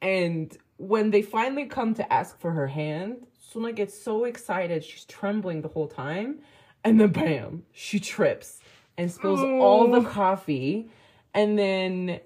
And 0.00 0.56
when 0.76 1.10
they 1.10 1.22
finally 1.22 1.66
come 1.66 1.94
to 1.94 2.12
ask 2.12 2.38
for 2.40 2.50
her 2.50 2.66
hand, 2.66 3.26
Suna 3.38 3.72
gets 3.72 3.96
so 3.96 4.24
excited. 4.24 4.82
She's 4.84 5.04
trembling 5.04 5.62
the 5.62 5.68
whole 5.68 5.88
time. 5.88 6.40
And 6.84 7.00
then, 7.00 7.10
bam, 7.10 7.62
she 7.72 8.00
trips 8.00 8.58
and 8.98 9.10
spills 9.10 9.40
all 9.40 9.90
the 9.90 10.02
coffee. 10.08 10.90
And 11.34 11.58
then 11.58 12.20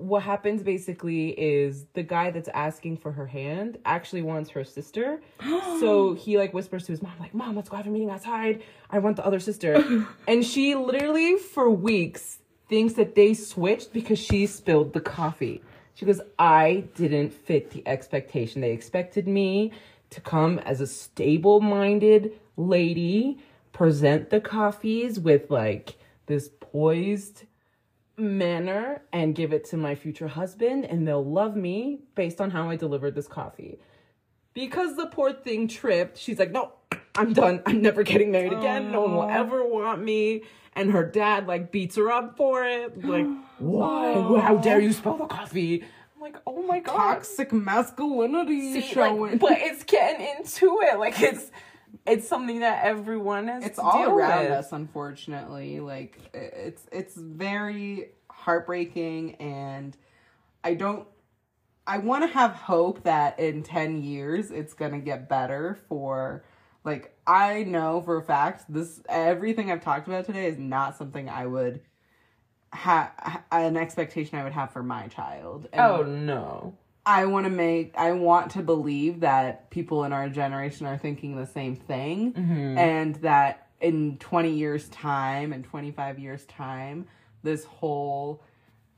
what 0.00 0.22
happens 0.22 0.62
basically 0.62 1.28
is 1.30 1.84
the 1.92 2.02
guy 2.02 2.30
that's 2.30 2.48
asking 2.48 2.96
for 2.96 3.12
her 3.12 3.26
hand 3.26 3.78
actually 3.84 4.22
wants 4.22 4.50
her 4.50 4.64
sister. 4.64 5.20
so 5.80 6.14
he 6.14 6.38
like 6.38 6.54
whispers 6.54 6.84
to 6.86 6.92
his 6.92 7.02
mom, 7.02 7.12
like, 7.20 7.34
Mom, 7.34 7.54
let's 7.54 7.68
go 7.68 7.76
have 7.76 7.86
a 7.86 7.90
meeting 7.90 8.10
outside. 8.10 8.62
I 8.90 8.98
want 8.98 9.16
the 9.16 9.26
other 9.26 9.40
sister. 9.40 10.06
and 10.28 10.44
she 10.44 10.74
literally 10.74 11.36
for 11.36 11.70
weeks 11.70 12.38
thinks 12.68 12.94
that 12.94 13.14
they 13.14 13.34
switched 13.34 13.92
because 13.92 14.18
she 14.18 14.46
spilled 14.46 14.92
the 14.92 15.00
coffee. 15.00 15.62
She 15.94 16.06
goes, 16.06 16.20
I 16.38 16.84
didn't 16.94 17.30
fit 17.30 17.70
the 17.70 17.86
expectation. 17.86 18.62
They 18.62 18.72
expected 18.72 19.28
me 19.28 19.72
to 20.10 20.20
come 20.20 20.58
as 20.60 20.80
a 20.80 20.86
stable 20.86 21.60
minded 21.60 22.32
lady, 22.56 23.38
present 23.72 24.30
the 24.30 24.40
coffees 24.40 25.20
with 25.20 25.50
like 25.50 25.96
this 26.26 26.50
poised 26.60 27.44
manner 28.20 29.02
and 29.12 29.34
give 29.34 29.52
it 29.52 29.64
to 29.66 29.76
my 29.76 29.94
future 29.94 30.28
husband, 30.28 30.84
and 30.84 31.06
they'll 31.06 31.24
love 31.24 31.56
me 31.56 32.00
based 32.14 32.40
on 32.40 32.50
how 32.50 32.68
I 32.70 32.76
delivered 32.76 33.14
this 33.14 33.28
coffee. 33.28 33.78
Because 34.52 34.96
the 34.96 35.06
poor 35.06 35.32
thing 35.32 35.68
tripped, 35.68 36.18
she's 36.18 36.38
like, 36.38 36.50
No, 36.50 36.72
I'm 37.14 37.32
done. 37.32 37.62
I'm 37.66 37.82
never 37.82 38.02
getting 38.02 38.30
married 38.30 38.52
again. 38.52 38.90
No 38.92 39.02
one 39.02 39.14
will 39.14 39.30
ever 39.30 39.64
want 39.64 40.02
me. 40.02 40.42
And 40.74 40.92
her 40.92 41.04
dad 41.04 41.46
like 41.46 41.72
beats 41.72 41.96
her 41.96 42.10
up 42.10 42.36
for 42.36 42.64
it. 42.64 43.04
Like, 43.04 43.26
why? 43.58 44.12
Oh, 44.14 44.40
how 44.40 44.56
dare 44.56 44.80
you 44.80 44.92
spill 44.92 45.16
the 45.16 45.26
coffee? 45.26 45.82
I'm 46.14 46.20
like, 46.20 46.36
oh 46.46 46.62
my 46.62 46.80
god. 46.80 46.96
toxic 46.96 47.52
masculinity 47.52 48.74
See, 48.74 48.92
showing 48.92 49.32
like, 49.32 49.40
but 49.40 49.52
it's 49.56 49.84
getting 49.84 50.26
into 50.38 50.78
it. 50.82 50.98
Like 50.98 51.20
it's 51.20 51.50
it's 52.06 52.28
something 52.28 52.60
that 52.60 52.84
everyone 52.84 53.48
has 53.48 53.64
it's 53.64 53.78
all 53.78 54.04
around 54.04 54.44
with. 54.44 54.52
us 54.52 54.72
unfortunately 54.72 55.80
like 55.80 56.18
it's 56.34 56.86
it's 56.92 57.16
very 57.16 58.10
heartbreaking 58.30 59.34
and 59.36 59.96
i 60.64 60.74
don't 60.74 61.06
i 61.86 61.98
want 61.98 62.22
to 62.22 62.28
have 62.28 62.52
hope 62.52 63.02
that 63.04 63.38
in 63.38 63.62
10 63.62 64.02
years 64.02 64.50
it's 64.50 64.72
going 64.74 64.92
to 64.92 64.98
get 64.98 65.28
better 65.28 65.78
for 65.88 66.44
like 66.84 67.16
i 67.26 67.62
know 67.64 68.00
for 68.02 68.16
a 68.16 68.22
fact 68.22 68.64
this 68.68 69.00
everything 69.08 69.70
i've 69.70 69.82
talked 69.82 70.08
about 70.08 70.24
today 70.24 70.46
is 70.46 70.58
not 70.58 70.96
something 70.96 71.28
i 71.28 71.46
would 71.46 71.80
have 72.72 73.10
an 73.50 73.76
expectation 73.76 74.38
i 74.38 74.44
would 74.44 74.52
have 74.52 74.72
for 74.72 74.82
my 74.82 75.08
child 75.08 75.68
and 75.72 75.80
Oh 75.80 76.02
no. 76.02 76.76
I 77.06 77.26
want 77.26 77.44
to 77.44 77.50
make, 77.50 77.94
I 77.96 78.12
want 78.12 78.52
to 78.52 78.62
believe 78.62 79.20
that 79.20 79.70
people 79.70 80.04
in 80.04 80.12
our 80.12 80.28
generation 80.28 80.86
are 80.86 80.98
thinking 80.98 81.36
the 81.36 81.46
same 81.46 81.76
thing 81.76 82.32
mm-hmm. 82.32 82.78
and 82.78 83.14
that 83.16 83.68
in 83.80 84.18
20 84.18 84.50
years' 84.50 84.88
time 84.88 85.52
and 85.52 85.64
25 85.64 86.18
years' 86.18 86.44
time, 86.44 87.06
this 87.42 87.64
whole 87.64 88.42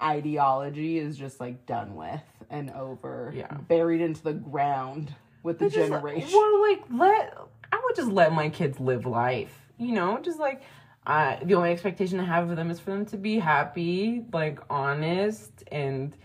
ideology 0.03 0.99
is 0.99 1.17
just 1.17 1.39
like 1.39 1.65
done 1.67 1.95
with 1.95 2.23
and 2.51 2.71
over, 2.73 3.33
Yeah. 3.35 3.53
buried 3.55 4.01
into 4.01 4.23
the 4.23 4.33
ground 4.33 5.15
with 5.43 5.59
the 5.59 5.71
just, 5.71 5.89
generation. 5.89 6.31
Well, 6.33 6.61
like 6.61 6.83
let 6.91 7.39
I 7.73 7.81
would 7.85 7.97
just 7.97 8.11
let 8.11 8.33
my 8.33 8.49
kids 8.49 8.79
live 8.81 9.07
life. 9.07 9.59
You 9.79 9.93
know, 9.93 10.19
just 10.21 10.39
like 10.39 10.63
I 11.07 11.39
the 11.43 11.55
only 11.55 11.71
expectation 11.71 12.21
I 12.21 12.25
have 12.25 12.51
of 12.51 12.57
them 12.57 12.71
is 12.71 12.79
for 12.81 12.91
them 12.91 13.07
to 13.07 13.17
be 13.17 13.39
happy, 13.39 14.25
like 14.33 14.61
honest, 14.69 15.65
and 15.73 16.17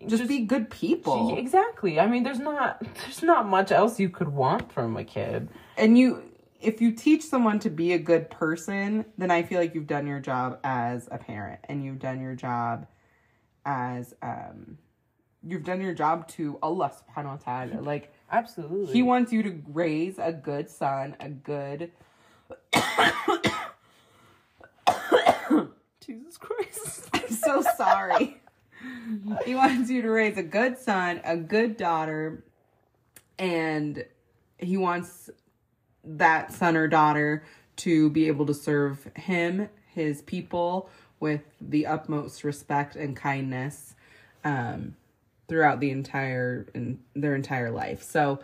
just, 0.00 0.22
just 0.22 0.28
be 0.28 0.40
good 0.40 0.70
people. 0.70 1.36
Exactly. 1.36 2.00
I 2.00 2.06
mean, 2.06 2.22
there's 2.22 2.38
not 2.38 2.82
there's 3.02 3.22
not 3.22 3.46
much 3.46 3.72
else 3.72 4.00
you 4.00 4.08
could 4.08 4.28
want 4.28 4.72
from 4.72 4.96
a 4.96 5.04
kid. 5.04 5.48
And 5.76 5.98
you 5.98 6.22
if 6.60 6.80
you 6.80 6.92
teach 6.92 7.22
someone 7.22 7.58
to 7.60 7.70
be 7.70 7.92
a 7.92 7.98
good 7.98 8.30
person, 8.30 9.06
then 9.16 9.30
I 9.30 9.42
feel 9.42 9.58
like 9.58 9.74
you've 9.74 9.86
done 9.86 10.06
your 10.06 10.20
job 10.20 10.58
as 10.62 11.08
a 11.10 11.18
parent 11.18 11.60
and 11.64 11.84
you've 11.84 11.98
done 11.98 12.20
your 12.20 12.34
job 12.34 12.86
as 13.64 14.14
um 14.22 14.78
you've 15.42 15.64
done 15.64 15.80
your 15.80 15.94
job 15.94 16.28
to 16.28 16.58
Allah 16.62 16.92
subhanahu 16.92 17.24
wa 17.24 17.36
ta'ala. 17.36 17.82
Like 17.82 18.12
Absolutely. 18.32 18.92
He 18.92 19.02
wants 19.02 19.32
you 19.32 19.42
to 19.42 19.60
raise 19.68 20.18
a 20.18 20.32
good 20.32 20.70
son, 20.70 21.16
a 21.18 21.28
good 21.28 21.90
Jesus 26.00 26.36
Christ. 26.38 27.08
I'm 27.14 27.28
so 27.28 27.62
sorry. 27.76 28.39
he 29.44 29.54
wants 29.54 29.90
you 29.90 30.02
to 30.02 30.10
raise 30.10 30.36
a 30.36 30.42
good 30.42 30.78
son, 30.78 31.20
a 31.24 31.36
good 31.36 31.76
daughter, 31.76 32.42
and 33.38 34.04
he 34.58 34.76
wants 34.76 35.30
that 36.04 36.52
son 36.52 36.76
or 36.76 36.88
daughter 36.88 37.44
to 37.76 38.10
be 38.10 38.26
able 38.26 38.46
to 38.46 38.54
serve 38.54 39.10
him, 39.16 39.68
his 39.86 40.22
people, 40.22 40.88
with 41.18 41.42
the 41.60 41.86
utmost 41.86 42.44
respect 42.44 42.96
and 42.96 43.16
kindness 43.16 43.94
um, 44.44 44.96
throughout 45.48 45.80
the 45.80 45.90
entire 45.90 46.66
in 46.74 46.98
their 47.14 47.34
entire 47.34 47.70
life. 47.70 48.02
So 48.02 48.40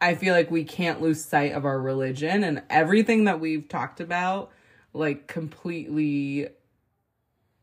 I 0.00 0.14
feel 0.14 0.34
like 0.34 0.50
we 0.50 0.64
can't 0.64 1.00
lose 1.00 1.24
sight 1.24 1.52
of 1.52 1.64
our 1.64 1.80
religion 1.80 2.44
and 2.44 2.62
everything 2.68 3.24
that 3.24 3.40
we've 3.40 3.68
talked 3.68 4.00
about 4.00 4.50
like 4.92 5.26
completely 5.26 6.48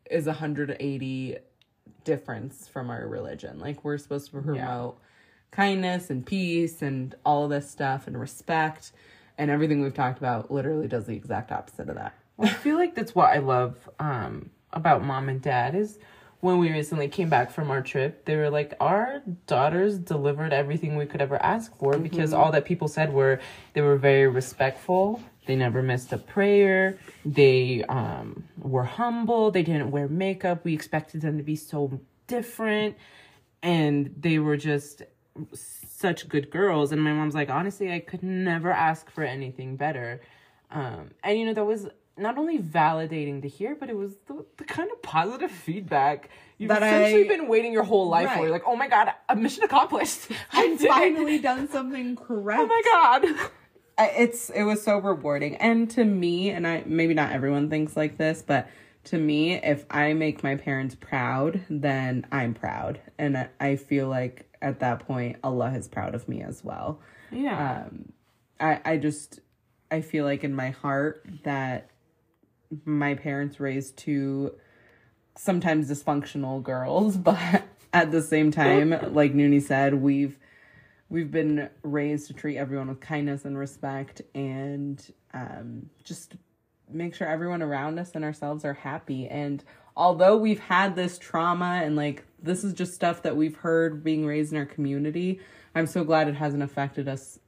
is 0.10 0.26
180 0.26 1.38
difference 2.04 2.68
from 2.68 2.90
our 2.90 3.08
religion. 3.08 3.60
Like 3.60 3.84
we're 3.84 3.98
supposed 3.98 4.32
to 4.32 4.42
promote 4.42 4.98
kindness 5.52 6.10
and 6.10 6.26
peace 6.26 6.82
and 6.82 7.16
all 7.26 7.46
of 7.46 7.50
this 7.50 7.70
stuff 7.70 8.08
and 8.08 8.20
respect 8.20 8.92
and 9.38 9.50
everything 9.50 9.82
we've 9.82 9.94
talked 9.94 10.18
about 10.18 10.52
literally 10.52 10.88
does 10.88 11.06
the 11.06 11.16
exact 11.16 11.52
opposite 11.52 11.90
of 11.90 11.96
that. 11.96 12.14
I 12.40 12.50
feel 12.50 12.78
like 12.78 12.96
that's 12.96 13.16
what 13.16 13.30
I 13.30 13.38
love 13.38 13.78
um, 14.00 14.50
about 14.72 15.04
mom 15.04 15.30
and 15.30 15.42
dad 15.42 15.76
is 15.76 16.00
when 16.40 16.58
we 16.58 16.72
recently 16.72 17.08
came 17.08 17.30
back 17.30 17.52
from 17.52 17.72
our 17.72 17.82
trip, 17.82 18.26
they 18.26 18.36
were 18.36 18.50
like, 18.50 18.74
our 18.82 19.22
daughters 19.48 19.98
delivered 19.98 20.52
everything 20.52 20.98
we 20.98 21.06
could 21.06 21.22
ever 21.22 21.42
ask 21.42 21.76
for 21.78 21.98
because 21.98 22.34
all 22.34 22.52
that 22.52 22.66
people 22.66 22.88
said 22.90 23.14
were 23.14 23.40
they 23.74 23.82
were 23.82 23.96
very 23.96 24.28
respectful. 24.28 25.22
They 25.46 25.56
never 25.56 25.82
missed 25.82 26.12
a 26.14 26.18
prayer. 26.18 26.98
They 27.26 27.84
um, 27.84 28.44
were 28.58 28.84
humble. 28.84 29.52
They 29.52 29.64
didn't 29.64 29.92
wear 29.92 30.08
makeup. 30.08 30.64
We 30.64 30.74
expected 30.74 31.22
them 31.22 31.38
to 31.38 31.44
be 31.44 31.56
so 31.56 32.00
different. 32.28 32.96
And 33.62 34.14
they 34.20 34.40
were 34.40 34.58
just 34.58 35.04
such 35.54 36.28
good 36.30 36.50
girls. 36.50 36.92
And 36.92 37.02
my 37.02 37.14
mom's 37.14 37.36
like, 37.36 37.50
honestly, 37.50 37.92
I 37.92 38.00
could 38.00 38.24
never 38.24 38.72
ask 38.72 39.10
for 39.10 39.24
anything 39.24 39.76
better. 39.76 40.22
Um, 40.72 41.12
and 41.24 41.38
you 41.38 41.46
know, 41.46 41.54
that 41.54 41.66
was 41.66 41.88
not 42.18 42.38
only 42.38 42.60
validating 42.60 43.42
to 43.42 43.48
hear, 43.48 43.76
but 43.76 43.90
it 43.90 43.96
was 43.98 44.14
the, 44.28 44.46
the 44.58 44.64
kind 44.64 44.92
of 44.92 45.02
positive 45.02 45.52
feedback 45.52 46.30
you've 46.58 46.70
That 46.70 46.84
essentially 46.84 47.26
I- 47.26 47.28
been 47.38 47.48
waiting 47.48 47.74
your 47.74 47.84
whole 47.84 48.08
life 48.08 48.30
for. 48.30 48.36
Right. 48.36 48.42
You're 48.44 48.52
like, 48.52 48.64
oh 48.68 48.76
my 48.76 48.88
god, 48.88 49.12
a 49.30 49.36
mission 49.36 49.64
accomplished. 49.64 50.28
I 50.52 50.78
I've 50.80 50.80
finally 50.80 51.40
done 51.40 51.68
something 51.70 52.16
correct. 52.16 52.62
Oh 52.62 52.68
my 52.68 52.82
god. 52.92 53.50
It's 53.98 54.50
it 54.50 54.64
was 54.64 54.82
so 54.84 54.98
rewarding. 54.98 55.56
And 55.58 55.90
to 55.92 56.04
me 56.04 56.50
and 56.50 56.66
i 56.68 56.84
maybe 56.86 57.14
not 57.14 57.32
everyone 57.32 57.70
thinks 57.70 57.96
like 57.96 58.18
this 58.18 58.42
but 58.42 58.68
to 59.06 59.18
me 59.18 59.56
if 59.56 59.86
i 59.92 60.14
make 60.14 60.44
my 60.44 60.56
parents 60.56 60.96
proud 60.96 61.62
then 61.70 62.26
i'm 62.32 62.54
proud. 62.54 63.00
And 63.18 63.50
I- 63.60 63.76
feel 63.76 64.08
like 64.08 64.50
at 64.62 64.80
that 64.80 65.06
point 65.08 65.38
allah 65.44 65.72
is 65.74 65.88
proud 65.88 66.16
of 66.16 66.28
me 66.28 66.42
as 66.42 66.64
well. 66.64 67.00
Yeah. 67.32 67.86
um, 67.88 68.12
i 68.60 68.80
i 68.86 68.98
just 68.98 69.40
i 69.92 70.02
feel 70.02 70.24
like 70.26 70.44
in 70.44 70.54
my 70.56 70.70
heart 70.70 71.26
that 71.44 71.90
my 72.86 73.14
parents 73.16 73.60
raised 73.60 73.98
two 73.98 74.54
sometimes 75.36 75.90
dysfunctional 75.90 76.62
girls 76.64 77.18
but 77.30 77.64
at 77.92 78.12
the 78.12 78.22
same 78.22 78.52
time 78.52 78.92
like 79.14 79.34
Noonie 79.34 79.62
said 79.62 79.96
we've 79.96 80.38
we've 81.14 81.32
been 81.32 81.70
raised 81.84 82.26
to 82.26 82.34
treat 82.34 82.58
everyone 82.58 82.88
with 82.88 83.00
kindness 83.00 83.46
and 83.46 83.56
respect 83.56 84.24
and 84.34 85.14
um, 85.36 85.88
just 86.04 86.34
make 86.92 87.14
sure 87.14 87.28
everyone 87.28 87.62
around 87.62 88.00
us 88.00 88.12
and 88.16 88.26
ourselves 88.26 88.66
are 88.66 88.74
happy 88.74 89.28
and 89.28 89.64
although 89.96 90.36
we've 90.36 90.60
had 90.60 90.96
this 90.96 91.20
trauma 91.20 91.82
and 91.84 91.96
like 91.96 92.26
this 92.42 92.64
is 92.64 92.74
just 92.74 92.94
stuff 92.94 93.22
that 93.22 93.36
we've 93.38 93.56
heard 93.58 94.04
being 94.04 94.26
raised 94.26 94.52
in 94.52 94.58
our 94.58 94.66
community 94.66 95.40
i'm 95.76 95.86
so 95.86 96.04
glad 96.04 96.28
it 96.28 96.36
hasn't 96.36 96.64
affected 96.64 97.08
us 97.08 97.40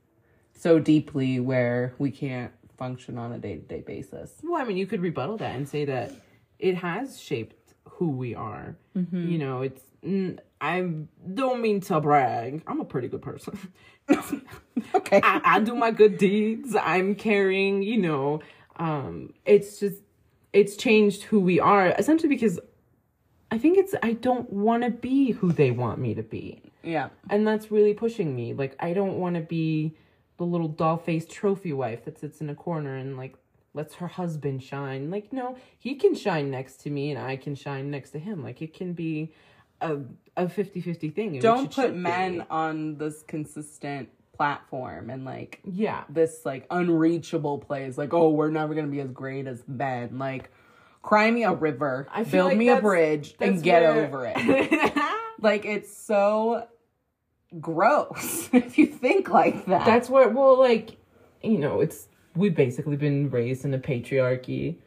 so 0.58 0.80
deeply 0.80 1.40
where 1.40 1.94
we 1.98 2.12
can't 2.12 2.52
function 2.78 3.18
on 3.18 3.32
a 3.34 3.38
day-to-day 3.40 3.82
basis 3.82 4.34
Well, 4.44 4.62
I 4.62 4.66
mean, 4.66 4.78
you 4.78 4.86
could 4.86 5.02
rebuttal 5.02 5.38
that 5.38 5.56
and 5.56 5.68
say 5.68 5.86
that 5.86 6.12
it 6.60 6.76
has 6.76 7.20
shaped 7.20 7.74
who 7.90 8.10
we 8.10 8.36
are. 8.36 8.76
You 9.32 9.38
know, 9.38 9.62
it's. 9.62 9.82
I 10.62 10.90
don't 11.34 11.62
mean 11.62 11.82
to 11.82 12.00
brag. 12.00 12.64
I'm 12.68 12.80
a 12.80 12.86
pretty 12.86 13.08
good 13.08 13.22
person. 13.22 13.58
okay 14.96 15.20
I, 15.24 15.42
I 15.44 15.60
do 15.60 15.76
my 15.76 15.92
good 15.92 16.18
deeds. 16.18 16.76
I'm 16.76 17.16
caring. 17.16 17.82
You 17.82 17.98
know, 17.98 18.42
um, 18.78 19.34
it's 19.46 19.80
just 19.80 20.02
it's 20.54 20.76
changed 20.76 21.24
who 21.24 21.40
we 21.40 21.60
are 21.60 21.88
essentially 21.88 22.30
because 22.30 22.60
I 23.52 23.58
think 23.58 23.78
it's 23.78 23.96
I 24.02 24.14
don't 24.14 24.52
want 24.52 24.84
to 24.84 24.90
be 24.90 25.32
who 25.32 25.52
they 25.52 25.72
want 25.72 26.00
me 26.00 26.14
to 26.16 26.24
be 26.24 26.62
yeah 26.86 27.10
and 27.30 27.46
that's 27.48 27.72
really 27.72 27.94
pushing 27.94 28.36
me 28.36 28.54
like 28.54 28.76
i 28.80 28.94
don't 28.94 29.18
want 29.18 29.36
to 29.36 29.42
be 29.42 29.96
the 30.38 30.44
little 30.44 30.68
doll-faced 30.68 31.30
trophy 31.30 31.74
wife 31.74 32.06
that 32.06 32.20
sits 32.20 32.40
in 32.40 32.50
a 32.50 32.56
corner 32.56 32.96
and 32.96 33.18
like 33.18 33.36
lets 33.74 33.96
her 33.96 34.08
husband 34.08 34.64
shine 34.64 35.10
like 35.10 35.34
no 35.34 35.58
he 35.78 35.96
can 35.96 36.16
shine 36.16 36.50
next 36.50 36.78
to 36.78 36.90
me 36.90 37.12
and 37.12 37.20
i 37.20 37.36
can 37.36 37.56
shine 37.56 37.90
next 37.90 38.12
to 38.12 38.20
him 38.20 38.44
like 38.44 38.62
it 38.62 38.74
can 38.74 38.94
be 38.94 39.34
a 39.82 39.98
a 40.38 40.48
50-50 40.48 41.16
thing 41.16 41.40
don't 41.40 41.74
put 41.74 41.96
men 41.96 42.40
be. 42.40 42.46
on 42.50 42.98
this 42.98 43.24
consistent 43.24 44.10
platform 44.34 45.10
and 45.10 45.24
like 45.24 45.62
yeah. 45.64 46.04
this 46.10 46.42
like 46.44 46.66
unreachable 46.70 47.58
place 47.58 47.98
like 47.98 48.14
oh 48.14 48.30
we're 48.30 48.50
never 48.50 48.74
gonna 48.74 48.88
be 48.88 49.00
as 49.00 49.12
great 49.12 49.48
as 49.48 49.64
men. 49.68 50.18
Like 50.18 50.52
cry 51.02 51.32
me 51.32 51.44
a 51.44 51.54
river 51.54 52.08
I 52.12 52.24
build 52.24 52.50
like 52.50 52.58
me 52.58 52.70
a 52.70 52.82
bridge 52.82 53.36
and 53.40 53.64
get 53.64 53.82
where- 53.82 54.06
over 54.06 54.32
it. 54.36 54.94
Like 55.42 55.66
it's 55.66 55.96
so 55.96 56.68
gross 57.60 58.50
if 58.54 58.78
you 58.78 58.88
think 58.88 59.30
like 59.30 59.66
that. 59.66 59.86
That's 59.86 60.10
where 60.10 60.30
well 60.30 60.58
like 60.58 60.98
you 61.44 61.58
know 61.58 61.82
it's 61.82 62.08
we've 62.36 62.56
basically 62.56 62.96
been 62.96 63.30
raised 63.30 63.66
in 63.66 63.74
a 63.74 63.80
patriarchy. 63.80 64.78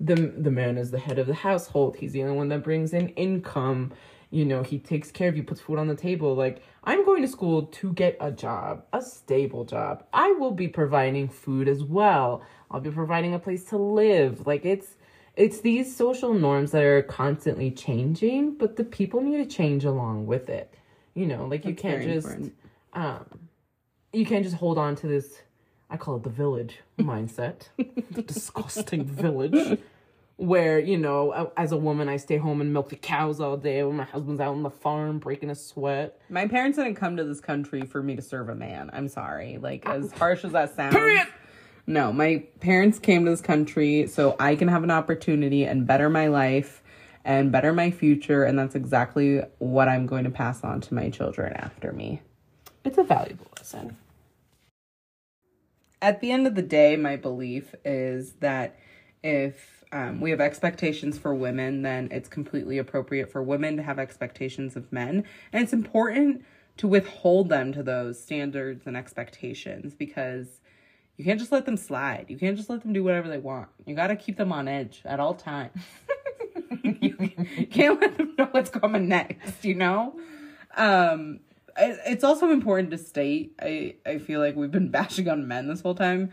The 0.00 0.14
the 0.14 0.50
man 0.50 0.78
is 0.78 0.90
the 0.90 0.98
head 0.98 1.18
of 1.18 1.26
the 1.26 1.34
household. 1.34 1.96
He's 1.96 2.12
the 2.12 2.22
only 2.22 2.36
one 2.36 2.48
that 2.48 2.62
brings 2.62 2.92
in 2.92 3.08
income 3.10 3.92
you 4.36 4.44
know 4.44 4.62
he 4.62 4.78
takes 4.78 5.10
care 5.10 5.28
of 5.30 5.36
you 5.36 5.42
puts 5.42 5.62
food 5.62 5.78
on 5.78 5.88
the 5.88 5.96
table. 5.96 6.34
Like 6.34 6.62
i'm 6.84 7.04
going 7.06 7.22
to 7.22 7.28
school 7.28 7.62
to 7.78 7.92
get 7.94 8.16
a 8.20 8.30
job 8.30 8.84
a 8.92 9.00
stable 9.00 9.64
job. 9.64 10.04
I 10.12 10.32
will 10.32 10.50
be 10.50 10.68
providing 10.68 11.28
food 11.28 11.68
as 11.68 11.82
well. 11.82 12.42
I'll 12.70 12.80
be 12.80 12.90
providing 12.90 13.32
a 13.32 13.38
place 13.38 13.64
to 13.70 13.78
live. 13.78 14.46
Like 14.46 14.64
it's 14.66 14.88
it's 15.36 15.60
these 15.60 15.94
social 15.96 16.34
norms 16.34 16.70
that 16.72 16.82
are 16.82 17.02
constantly 17.02 17.70
changing 17.70 18.54
but 18.54 18.76
the 18.76 18.84
people 18.84 19.20
need 19.22 19.38
to 19.38 19.46
change 19.46 19.84
along 19.86 20.26
with 20.26 20.50
it. 20.50 20.74
You 21.14 21.26
know 21.26 21.46
like 21.46 21.64
you 21.64 21.74
can't 21.74 22.02
just 22.02 22.26
important. 22.26 22.54
um 22.92 23.24
you 24.12 24.26
can't 24.26 24.44
just 24.44 24.56
hold 24.56 24.76
on 24.78 24.96
to 24.96 25.06
this 25.06 25.42
i 25.90 25.96
call 25.96 26.16
it 26.16 26.24
the 26.24 26.36
village 26.42 26.80
mindset. 26.98 27.68
The 28.10 28.22
disgusting 28.22 29.04
village 29.04 29.78
where 30.38 30.78
you 30.78 30.98
know 30.98 31.50
as 31.56 31.72
a 31.72 31.76
woman 31.76 32.08
i 32.10 32.16
stay 32.16 32.36
home 32.36 32.60
and 32.60 32.72
milk 32.72 32.90
the 32.90 32.96
cows 32.96 33.40
all 33.40 33.56
day 33.56 33.82
when 33.82 33.96
my 33.96 34.04
husband's 34.04 34.40
out 34.40 34.52
on 34.52 34.62
the 34.62 34.70
farm 34.70 35.18
breaking 35.18 35.48
a 35.48 35.54
sweat 35.54 36.20
my 36.28 36.46
parents 36.46 36.76
didn't 36.76 36.94
come 36.94 37.16
to 37.16 37.24
this 37.24 37.40
country 37.40 37.86
for 37.86 38.02
me 38.02 38.14
to 38.14 38.20
serve 38.20 38.50
a 38.50 38.54
man 38.54 38.90
i'm 38.92 39.08
sorry 39.08 39.56
like 39.56 39.82
ah. 39.86 39.92
as 39.92 40.12
harsh 40.12 40.44
as 40.44 40.52
that 40.52 40.74
sounds 40.76 40.94
Period. 40.94 41.26
No, 41.86 42.12
my 42.12 42.44
parents 42.60 42.98
came 42.98 43.24
to 43.24 43.30
this 43.30 43.40
country 43.40 44.08
so 44.08 44.34
I 44.40 44.56
can 44.56 44.66
have 44.68 44.82
an 44.82 44.90
opportunity 44.90 45.64
and 45.64 45.86
better 45.86 46.10
my 46.10 46.26
life 46.26 46.82
and 47.24 47.52
better 47.52 47.72
my 47.72 47.92
future. 47.92 48.42
And 48.42 48.58
that's 48.58 48.74
exactly 48.74 49.42
what 49.58 49.88
I'm 49.88 50.06
going 50.06 50.24
to 50.24 50.30
pass 50.30 50.64
on 50.64 50.80
to 50.82 50.94
my 50.94 51.10
children 51.10 51.52
after 51.52 51.92
me. 51.92 52.22
it's 52.84 52.98
a 52.98 53.04
valuable 53.04 53.46
lesson 53.56 53.96
At 56.02 56.20
the 56.20 56.32
end 56.32 56.46
of 56.46 56.56
the 56.56 56.62
day, 56.62 56.96
my 56.96 57.14
belief 57.16 57.74
is 57.84 58.34
that 58.34 58.76
if 59.22 59.75
um, 59.92 60.20
we 60.20 60.30
have 60.30 60.40
expectations 60.40 61.18
for 61.18 61.34
women, 61.34 61.82
then 61.82 62.08
it's 62.10 62.28
completely 62.28 62.78
appropriate 62.78 63.30
for 63.30 63.42
women 63.42 63.76
to 63.76 63.82
have 63.82 63.98
expectations 63.98 64.76
of 64.76 64.92
men. 64.92 65.24
And 65.52 65.62
it's 65.62 65.72
important 65.72 66.44
to 66.78 66.88
withhold 66.88 67.48
them 67.48 67.72
to 67.72 67.82
those 67.82 68.20
standards 68.20 68.86
and 68.86 68.96
expectations 68.96 69.94
because 69.94 70.60
you 71.16 71.24
can't 71.24 71.38
just 71.38 71.52
let 71.52 71.64
them 71.64 71.76
slide. 71.76 72.26
You 72.28 72.36
can't 72.36 72.56
just 72.56 72.68
let 72.68 72.82
them 72.82 72.92
do 72.92 73.02
whatever 73.02 73.28
they 73.28 73.38
want. 73.38 73.68
You 73.86 73.94
got 73.94 74.08
to 74.08 74.16
keep 74.16 74.36
them 74.36 74.52
on 74.52 74.68
edge 74.68 75.00
at 75.04 75.18
all 75.18 75.34
times. 75.34 75.80
you 76.82 77.14
can't 77.70 78.00
let 78.00 78.18
them 78.18 78.34
know 78.36 78.48
what's 78.50 78.70
coming 78.70 79.08
next, 79.08 79.64
you 79.64 79.74
know? 79.74 80.18
Um, 80.76 81.40
it's 81.78 82.24
also 82.24 82.50
important 82.50 82.90
to 82.90 82.98
state, 82.98 83.54
I, 83.60 83.94
I 84.04 84.18
feel 84.18 84.40
like 84.40 84.56
we've 84.56 84.70
been 84.70 84.88
bashing 84.90 85.28
on 85.28 85.48
men 85.48 85.68
this 85.68 85.80
whole 85.80 85.94
time. 85.94 86.32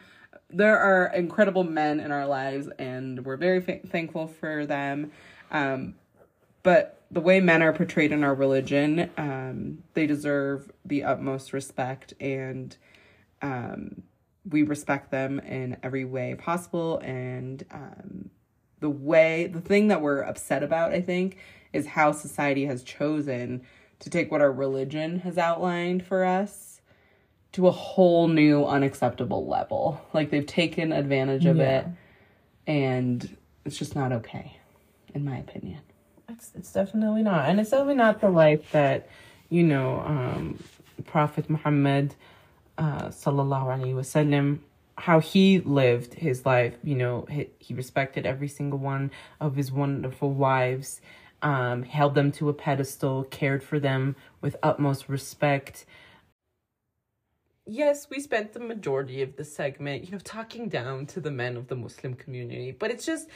There 0.54 0.78
are 0.78 1.08
incredible 1.13 1.63
men 1.63 2.00
in 2.00 2.12
our 2.12 2.28
lives, 2.28 2.70
and 2.78 3.26
we're 3.26 3.38
very 3.38 3.60
thankful 3.62 4.28
for 4.28 4.66
them. 4.66 5.12
Um, 5.52 5.96
but 6.62 7.02
the 7.12 7.20
way 7.20 7.39
men 7.39 7.62
are 7.62 7.74
portrayed 7.74 8.12
in 8.12 8.24
our 8.24 8.36
religion, 8.36 9.10
um, 9.18 9.84
they 9.96 10.08
deserve 10.08 10.72
the 10.86 11.04
utmost 11.04 11.54
respect, 11.54 12.13
and 12.20 12.76
um, 13.42 14.04
we 14.50 14.63
respect 14.63 15.12
them 15.12 15.39
in 15.39 15.78
every 15.84 16.06
way 16.06 16.36
possible. 16.36 17.00
And 17.00 17.66
um, 17.72 18.30
the 18.80 18.89
way, 18.89 19.48
the 19.48 19.62
thing 19.62 19.88
that 19.88 20.02
we're 20.02 20.22
upset 20.22 20.63
about, 20.63 20.94
I 20.94 21.02
think, 21.02 21.38
is 21.72 21.88
how 21.88 22.12
society 22.12 22.66
has 22.66 22.84
chosen 22.84 23.63
to 24.00 24.10
take 24.10 24.32
what 24.32 24.42
our 24.42 24.52
religion 24.52 25.20
has 25.20 25.38
outlined 25.38 26.06
for 26.06 26.26
us 26.26 26.73
to 27.54 27.68
a 27.68 27.72
whole 27.72 28.28
new 28.28 28.66
unacceptable 28.66 29.48
level. 29.48 30.02
Like 30.13 30.30
they've 30.30 30.46
taken 30.46 30.92
advantage 30.92 31.46
of 31.46 31.58
Yeah. 31.58 31.80
it 31.80 31.88
and 32.68 33.38
it's 33.66 33.78
just 33.78 33.96
not 33.96 34.12
okay 34.12 34.58
in 35.13 35.24
my 35.24 35.38
opinion. 35.38 35.80
It's, 36.30 36.52
it's 36.56 36.72
definitely 36.74 37.22
not. 37.24 37.50
And 37.50 37.60
it's 37.60 37.70
definitely 37.70 37.96
not 37.96 38.22
the 38.22 38.30
life 38.30 38.72
that, 38.72 39.08
you 39.50 39.63
know, 39.63 40.00
um, 40.06 40.63
Prophet 41.06 41.50
Muhammad, 41.50 42.16
uh, 42.78 43.10
sallallahu 43.10 43.66
alaihi 43.66 43.94
wasallam, 43.94 44.60
how 44.98 45.20
he 45.20 45.60
lived 45.60 46.16
his 46.16 46.46
life. 46.46 46.76
You 46.84 46.96
know, 46.96 47.28
he, 47.30 47.50
he 47.60 47.74
respected 47.74 48.26
every 48.26 48.48
single 48.48 48.80
one 48.80 49.12
of 49.39 49.56
his 49.56 49.72
wonderful 49.72 50.32
wives, 50.32 51.02
um, 51.44 51.84
held 51.84 52.16
them 52.16 52.32
to 52.34 52.50
a 52.50 52.54
pedestal, 52.54 53.26
cared 53.26 53.63
for 53.63 53.80
them 53.80 54.16
with 54.42 54.56
utmost 54.63 55.08
respect. 55.10 55.86
Yes, 57.65 58.08
we 58.10 58.19
spent 58.19 58.54
the 58.54 58.60
majority 58.60 59.21
of 59.21 59.38
the 59.38 59.45
segment, 59.45 60.04
you 60.06 60.12
know, 60.12 60.17
talking 60.19 60.67
down 60.67 61.06
to 61.08 61.21
the 61.21 61.32
men 61.32 61.56
of 61.56 61.67
the 61.67 61.76
Muslim 61.76 62.13
community, 62.13 62.71
but 62.71 62.91
it's 62.91 63.06
just 63.06 63.30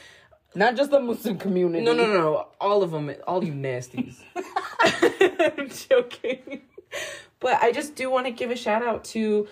Not 0.54 0.76
just 0.76 0.90
the 0.90 1.00
Muslim 1.00 1.38
community. 1.38 1.82
no, 1.84 1.94
no, 1.94 2.06
no. 2.06 2.48
All 2.60 2.82
of 2.82 2.90
them, 2.90 3.10
all 3.26 3.42
you 3.42 3.52
nasties. 3.52 4.16
I'm 5.58 5.68
joking. 5.70 6.62
But 7.40 7.62
I 7.62 7.72
just 7.72 7.94
do 7.94 8.10
want 8.10 8.26
to 8.26 8.32
give 8.32 8.50
a 8.50 8.56
shout 8.56 8.82
out 8.82 9.04
to 9.06 9.48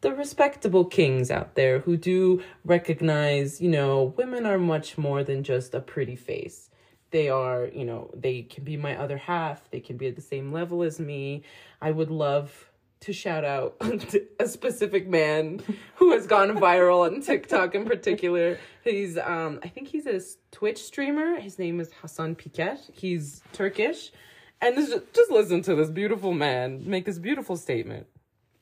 the 0.00 0.14
respectable 0.14 0.84
kings 0.84 1.30
out 1.30 1.54
there 1.54 1.80
who 1.80 1.96
do 1.96 2.42
recognize, 2.64 3.60
you 3.60 3.68
know, 3.70 4.14
women 4.16 4.46
are 4.46 4.58
much 4.58 4.96
more 4.98 5.24
than 5.24 5.42
just 5.42 5.74
a 5.74 5.80
pretty 5.80 6.16
face. 6.16 6.70
They 7.10 7.28
are, 7.30 7.66
you 7.66 7.84
know, 7.84 8.10
they 8.14 8.42
can 8.42 8.64
be 8.64 8.76
my 8.76 8.96
other 8.96 9.16
half. 9.16 9.70
They 9.70 9.80
can 9.80 9.96
be 9.96 10.06
at 10.08 10.16
the 10.16 10.22
same 10.22 10.52
level 10.52 10.82
as 10.82 11.00
me. 11.00 11.42
I 11.80 11.90
would 11.90 12.10
love 12.10 12.67
to 13.00 13.12
shout 13.12 13.44
out 13.44 13.76
a 14.40 14.48
specific 14.48 15.08
man 15.08 15.60
who 15.96 16.12
has 16.12 16.26
gone 16.26 16.50
viral 16.56 17.04
on 17.04 17.20
TikTok 17.20 17.74
in 17.74 17.84
particular. 17.84 18.58
He's 18.84 19.16
um 19.18 19.60
I 19.62 19.68
think 19.68 19.88
he's 19.88 20.06
a 20.06 20.20
Twitch 20.50 20.78
streamer. 20.78 21.40
His 21.40 21.58
name 21.58 21.80
is 21.80 21.90
Hasan 22.02 22.34
Piker. 22.34 22.76
He's 22.92 23.42
Turkish. 23.52 24.12
And 24.60 24.76
this, 24.76 24.88
just 25.12 25.30
listen 25.30 25.62
to 25.62 25.74
this 25.74 25.90
beautiful 25.90 26.32
man 26.32 26.82
make 26.88 27.04
this 27.04 27.18
beautiful 27.18 27.56
statement. 27.56 28.06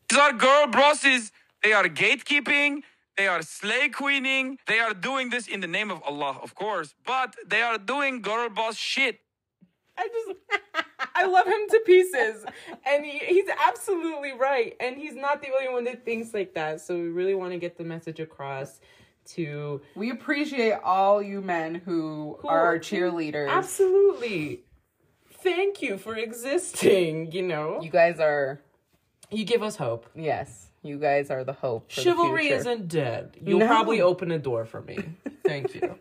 These 0.08 0.18
are 0.18 0.32
girl 0.32 0.66
bosses. 0.68 1.32
They 1.62 1.72
are 1.72 1.84
gatekeeping. 1.84 2.82
They 3.16 3.28
are 3.28 3.40
slay 3.40 3.88
queening. 3.88 4.58
They 4.66 4.78
are 4.78 4.92
doing 4.92 5.30
this 5.30 5.48
in 5.48 5.60
the 5.60 5.66
name 5.66 5.90
of 5.90 6.02
Allah, 6.02 6.38
of 6.42 6.54
course. 6.54 6.94
But 7.06 7.34
they 7.46 7.62
are 7.62 7.78
doing 7.78 8.20
girl 8.20 8.50
boss 8.50 8.76
shit. 8.76 9.20
I 9.98 10.08
just 10.08 10.38
I 11.14 11.26
love 11.26 11.46
him 11.46 11.68
to 11.70 11.80
pieces. 11.86 12.44
And 12.86 13.04
he, 13.04 13.18
he's 13.18 13.46
absolutely 13.66 14.32
right. 14.32 14.74
And 14.80 14.96
he's 14.96 15.14
not 15.14 15.40
the 15.42 15.48
only 15.58 15.72
one 15.72 15.84
that 15.84 16.04
thinks 16.04 16.34
like 16.34 16.54
that. 16.54 16.80
So 16.80 16.94
we 16.94 17.08
really 17.08 17.34
want 17.34 17.52
to 17.52 17.58
get 17.58 17.78
the 17.78 17.84
message 17.84 18.20
across 18.20 18.80
to 19.28 19.80
We 19.94 20.10
appreciate 20.10 20.74
all 20.84 21.22
you 21.22 21.40
men 21.40 21.74
who, 21.76 22.36
Who- 22.40 22.48
are 22.48 22.60
our 22.60 22.78
cheerleaders. 22.78 23.48
Absolutely. 23.50 24.62
Thank 25.42 25.80
you 25.82 25.96
for 25.98 26.16
existing, 26.16 27.32
you 27.32 27.42
know. 27.42 27.80
You 27.82 27.90
guys 27.90 28.20
are 28.20 28.60
You 29.30 29.44
give 29.44 29.62
us 29.62 29.76
hope. 29.76 30.06
yes, 30.14 30.68
you 30.82 30.98
guys 30.98 31.30
are 31.30 31.44
the 31.44 31.52
hope. 31.52 31.90
For 31.90 32.00
Chivalry 32.02 32.48
the 32.50 32.54
isn't 32.56 32.88
dead. 32.88 33.36
You'll 33.42 33.60
No. 33.60 33.66
probably 33.66 34.00
open 34.00 34.30
a 34.32 34.38
door 34.38 34.64
for 34.64 34.82
me. 34.82 34.98
Thank 35.44 35.74
you. 35.74 35.96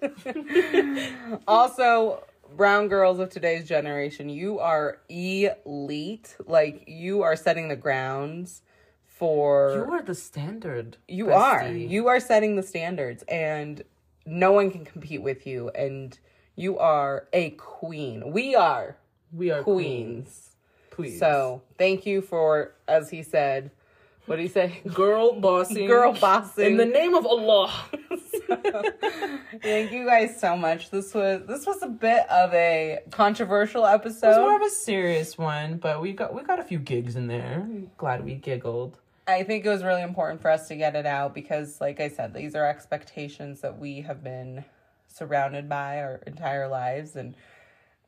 Also, 1.48 2.24
brown 2.56 2.88
girls 2.88 3.20
of 3.20 3.30
today's 3.30 3.68
generation, 3.68 4.30
you 4.30 4.60
are 4.60 5.00
elite. 5.10 6.36
Like 6.46 6.84
you 6.88 7.22
are 7.24 7.36
setting 7.36 7.68
the 7.68 7.76
grounds 7.76 8.62
for 9.06 9.74
You 9.76 9.94
are 9.94 10.02
the 10.02 10.15
standard. 10.15 10.98
You 11.08 11.32
are. 11.32 11.68
You 11.68 12.08
are 12.08 12.20
setting 12.20 12.56
the 12.56 12.63
standards 12.63 13.24
and 13.28 13.84
no 14.26 14.52
one 14.52 14.72
can 14.72 14.86
compete 14.86 15.22
with 15.22 15.46
you 15.46 15.70
and 15.70 16.18
you 16.56 16.78
are 16.78 17.28
a 17.34 17.52
queen. 17.52 18.32
We 18.32 18.56
are 18.56 18.98
we 19.32 19.52
are 19.52 19.63
queens. 19.63 19.76
queens. 19.76 20.52
Please. 20.91 21.20
So, 21.20 21.62
thank 21.78 22.06
you 22.06 22.22
for 22.22 22.72
as 22.88 23.10
he 23.10 23.22
said, 23.22 23.72
what 24.26 24.38
did 24.38 24.44
he 24.44 24.48
say? 24.48 24.82
girl 24.94 25.40
bossing. 25.40 25.88
Girl 25.88 26.14
bossing. 26.14 26.66
In 26.66 26.78
the 26.78 26.86
name 26.86 27.14
of 27.14 27.26
Allah. 27.26 27.72
Thank 29.62 29.92
you 29.92 30.06
guys 30.06 30.40
so 30.40 30.56
much. 30.58 30.90
This 30.90 31.14
was 31.14 31.44
this 31.48 31.66
was 31.66 31.82
a 31.82 31.88
bit 31.88 32.30
of 32.30 32.54
a 32.54 33.00
controversial 33.12 33.86
episode. 33.86 34.28
It 34.28 34.30
was 34.30 34.38
more 34.40 34.56
of 34.56 34.62
a 34.62 34.70
serious 34.70 35.38
one, 35.38 35.78
but 35.78 36.02
we 36.02 36.14
got 36.14 36.34
we 36.34 36.44
got 36.44 36.60
a 36.60 36.64
few 36.64 36.80
gigs 36.80 37.16
in 37.16 37.28
there. 37.28 37.68
Glad 37.98 38.26
we 38.26 38.36
giggled. 38.36 38.98
I 39.28 39.44
think 39.44 39.66
it 39.66 39.70
was 39.70 39.84
really 39.84 40.04
important 40.04 40.42
for 40.42 40.52
us 40.52 40.68
to 40.68 40.76
get 40.76 40.96
it 40.96 41.06
out 41.08 41.34
because, 41.34 41.82
like 41.82 42.00
I 42.00 42.10
said, 42.10 42.34
these 42.34 42.56
are 42.56 42.66
expectations 42.66 43.62
that 43.62 43.80
we 43.80 44.02
have 44.02 44.24
been 44.24 44.64
surrounded 45.08 45.68
by 45.68 46.00
our 46.00 46.22
entire 46.28 46.68
lives, 46.68 47.16
and 47.16 47.36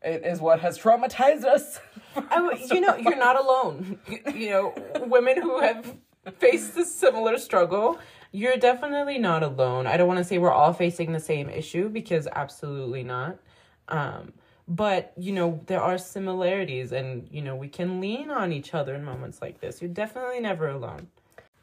it 0.04 0.24
is 0.24 0.40
what 0.40 0.60
has 0.60 0.78
traumatized 0.78 1.44
us. 1.44 1.80
I 2.16 2.36
w 2.36 2.58
you 2.70 2.82
know, 2.82 2.96
you're 2.98 3.18
not 3.18 3.40
alone. 3.40 4.00
You 4.34 4.50
know, 4.50 4.74
women 5.08 5.42
who 5.42 5.60
have 5.60 5.96
faced 6.32 6.78
a 6.78 6.86
similar 6.86 7.38
struggle, 7.38 8.00
you're 8.32 8.58
definitely 8.58 9.18
not 9.18 9.44
alone. 9.44 9.88
I 9.88 9.98
don't 9.98 10.08
want 10.08 10.20
to 10.20 10.24
say 10.24 10.38
we're 10.38 10.52
all 10.52 10.74
facing 10.74 11.12
the 11.12 11.20
same 11.20 11.50
issue 11.50 11.90
because 11.90 12.28
absolutely 12.36 13.04
not. 13.04 13.38
Um, 13.88 14.34
but 14.68 15.14
you 15.18 15.32
know, 15.32 15.62
there 15.68 15.82
are 15.82 15.98
similarities, 15.98 16.92
and 16.92 17.28
you 17.32 17.42
know, 17.42 17.56
we 17.56 17.70
can 17.70 18.02
lean 18.02 18.30
on 18.30 18.52
each 18.52 18.74
other 18.74 18.94
in 18.96 19.04
moments 19.04 19.42
like 19.42 19.62
this. 19.62 19.82
You're 19.82 19.90
definitely 19.90 20.42
never 20.42 20.68
alone. 20.68 21.08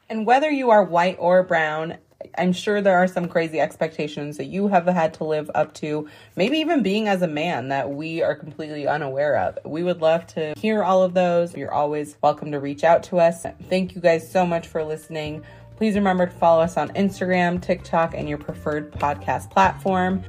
And 0.09 0.27
whether 0.27 0.51
you 0.51 0.71
are 0.71 0.85
white 0.85 1.17
or 1.19 1.43
brown, 1.43 1.99
I'm 2.39 2.53
sure 2.53 2.81
there 2.81 2.97
are 2.97 3.07
some 3.07 3.29
crazy 3.29 3.61
expectations 3.61 4.37
that 4.37 4.47
you 4.47 4.69
have 4.69 4.87
had 4.87 5.15
to 5.15 5.25
live 5.25 5.51
up 5.55 5.75
to, 5.75 6.09
maybe 6.37 6.59
even 6.59 6.83
being 6.83 7.09
as 7.09 7.23
a 7.23 7.29
man 7.29 7.69
that 7.69 7.91
we 7.91 8.23
are 8.23 8.35
completely 8.35 8.87
unaware 8.87 9.37
of. 9.37 9.59
We 9.65 9.83
would 9.83 10.01
love 10.01 10.27
to 10.29 10.55
hear 10.57 10.83
all 10.83 11.03
of 11.03 11.15
those. 11.15 11.57
You're 11.57 11.73
always 11.73 12.17
welcome 12.23 12.53
to 12.53 12.61
reach 12.61 12.85
out 12.85 13.03
to 13.05 13.19
us. 13.19 13.47
Thank 13.69 13.95
you 13.95 14.01
guys 14.01 14.31
so 14.31 14.45
much 14.47 14.67
for 14.67 14.85
listening. 14.85 15.45
Please 15.77 15.95
remember 15.95 16.27
to 16.27 16.33
follow 16.33 16.63
us 16.63 16.77
on 16.77 16.91
Instagram, 16.91 17.61
TikTok, 17.61 18.15
and 18.15 18.29
your 18.29 18.39
preferred 18.39 18.93
podcast 18.93 19.51
platform. 19.51 20.23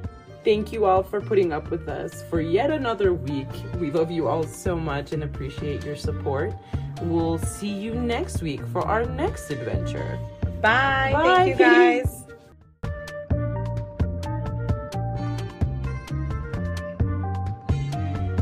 Thank 0.44 0.72
you 0.72 0.86
all 0.86 1.02
for 1.02 1.22
putting 1.22 1.54
up 1.54 1.72
with 1.72 1.88
us 1.90 2.24
for 2.30 2.40
yet 2.40 2.70
another 2.70 3.14
week. 3.14 3.48
We 3.80 3.90
love 3.90 4.12
you 4.12 4.28
all 4.28 4.44
so 4.44 4.76
much 4.76 5.12
and 5.12 5.24
appreciate 5.24 5.84
your 5.84 5.96
support. 5.96 6.54
We'll 7.02 7.40
see 7.40 7.74
you 7.74 7.96
next 7.96 8.42
week 8.42 8.66
for 8.68 8.86
our 8.88 9.06
next 9.06 9.50
adventure. 9.50 10.20
Bye. 10.65 11.12
Bye. 11.13 11.23
Thank 11.23 11.49
you 11.49 11.56
guys. 11.63 12.23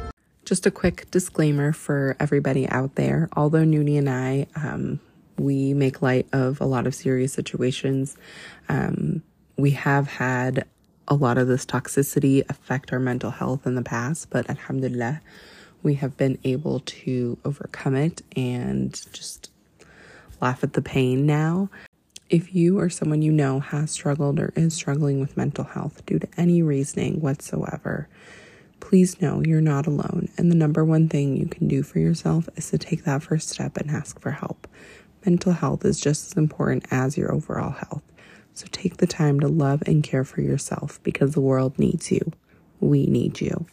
Just 0.45 0.65
a 0.65 0.71
quick 0.71 1.11
disclaimer 1.11 1.73
for 1.73 2.15
everybody 2.21 2.65
out 2.69 2.95
there. 2.95 3.27
Although 3.35 3.65
Noonie 3.65 3.97
and 3.97 4.09
I, 4.09 4.47
um, 4.55 5.01
we 5.37 5.73
make 5.73 6.01
light 6.01 6.27
of 6.31 6.61
a 6.61 6.65
lot 6.65 6.87
of 6.87 6.95
serious 6.95 7.33
situations. 7.33 8.15
Um, 8.69 9.21
we 9.57 9.71
have 9.71 10.07
had 10.07 10.65
a 11.09 11.15
lot 11.15 11.37
of 11.37 11.49
this 11.49 11.65
toxicity 11.65 12.49
affect 12.49 12.93
our 12.93 12.99
mental 12.99 13.31
health 13.31 13.67
in 13.67 13.75
the 13.75 13.81
past, 13.81 14.29
but 14.29 14.49
alhamdulillah, 14.49 15.19
we 15.81 15.95
have 15.95 16.15
been 16.15 16.37
able 16.45 16.79
to 16.85 17.37
overcome 17.43 17.95
it 17.95 18.21
and 18.37 18.93
just 19.11 19.51
laugh 20.39 20.63
at 20.63 20.71
the 20.71 20.81
pain 20.81 21.25
now. 21.25 21.69
If 22.33 22.55
you 22.55 22.79
or 22.79 22.89
someone 22.89 23.21
you 23.21 23.31
know 23.31 23.59
has 23.59 23.91
struggled 23.91 24.39
or 24.39 24.51
is 24.55 24.73
struggling 24.73 25.19
with 25.19 25.37
mental 25.37 25.65
health 25.65 26.03
due 26.07 26.17
to 26.17 26.27
any 26.35 26.63
reasoning 26.63 27.21
whatsoever, 27.21 28.07
please 28.79 29.21
know 29.21 29.43
you're 29.45 29.61
not 29.61 29.85
alone. 29.85 30.29
And 30.35 30.49
the 30.49 30.55
number 30.55 30.83
one 30.83 31.07
thing 31.09 31.37
you 31.37 31.45
can 31.45 31.67
do 31.67 31.83
for 31.83 31.99
yourself 31.99 32.49
is 32.55 32.71
to 32.71 32.79
take 32.79 33.03
that 33.03 33.21
first 33.21 33.49
step 33.49 33.77
and 33.77 33.91
ask 33.91 34.19
for 34.19 34.31
help. 34.31 34.67
Mental 35.23 35.51
health 35.51 35.85
is 35.85 35.99
just 35.99 36.31
as 36.31 36.33
important 36.33 36.87
as 36.89 37.19
your 37.19 37.31
overall 37.31 37.69
health. 37.69 38.01
So 38.55 38.65
take 38.71 38.97
the 38.97 39.05
time 39.05 39.39
to 39.41 39.47
love 39.47 39.83
and 39.85 40.03
care 40.03 40.23
for 40.23 40.41
yourself 40.41 40.99
because 41.03 41.33
the 41.35 41.39
world 41.39 41.77
needs 41.77 42.11
you. 42.11 42.31
We 42.79 43.05
need 43.05 43.41
you. 43.41 43.67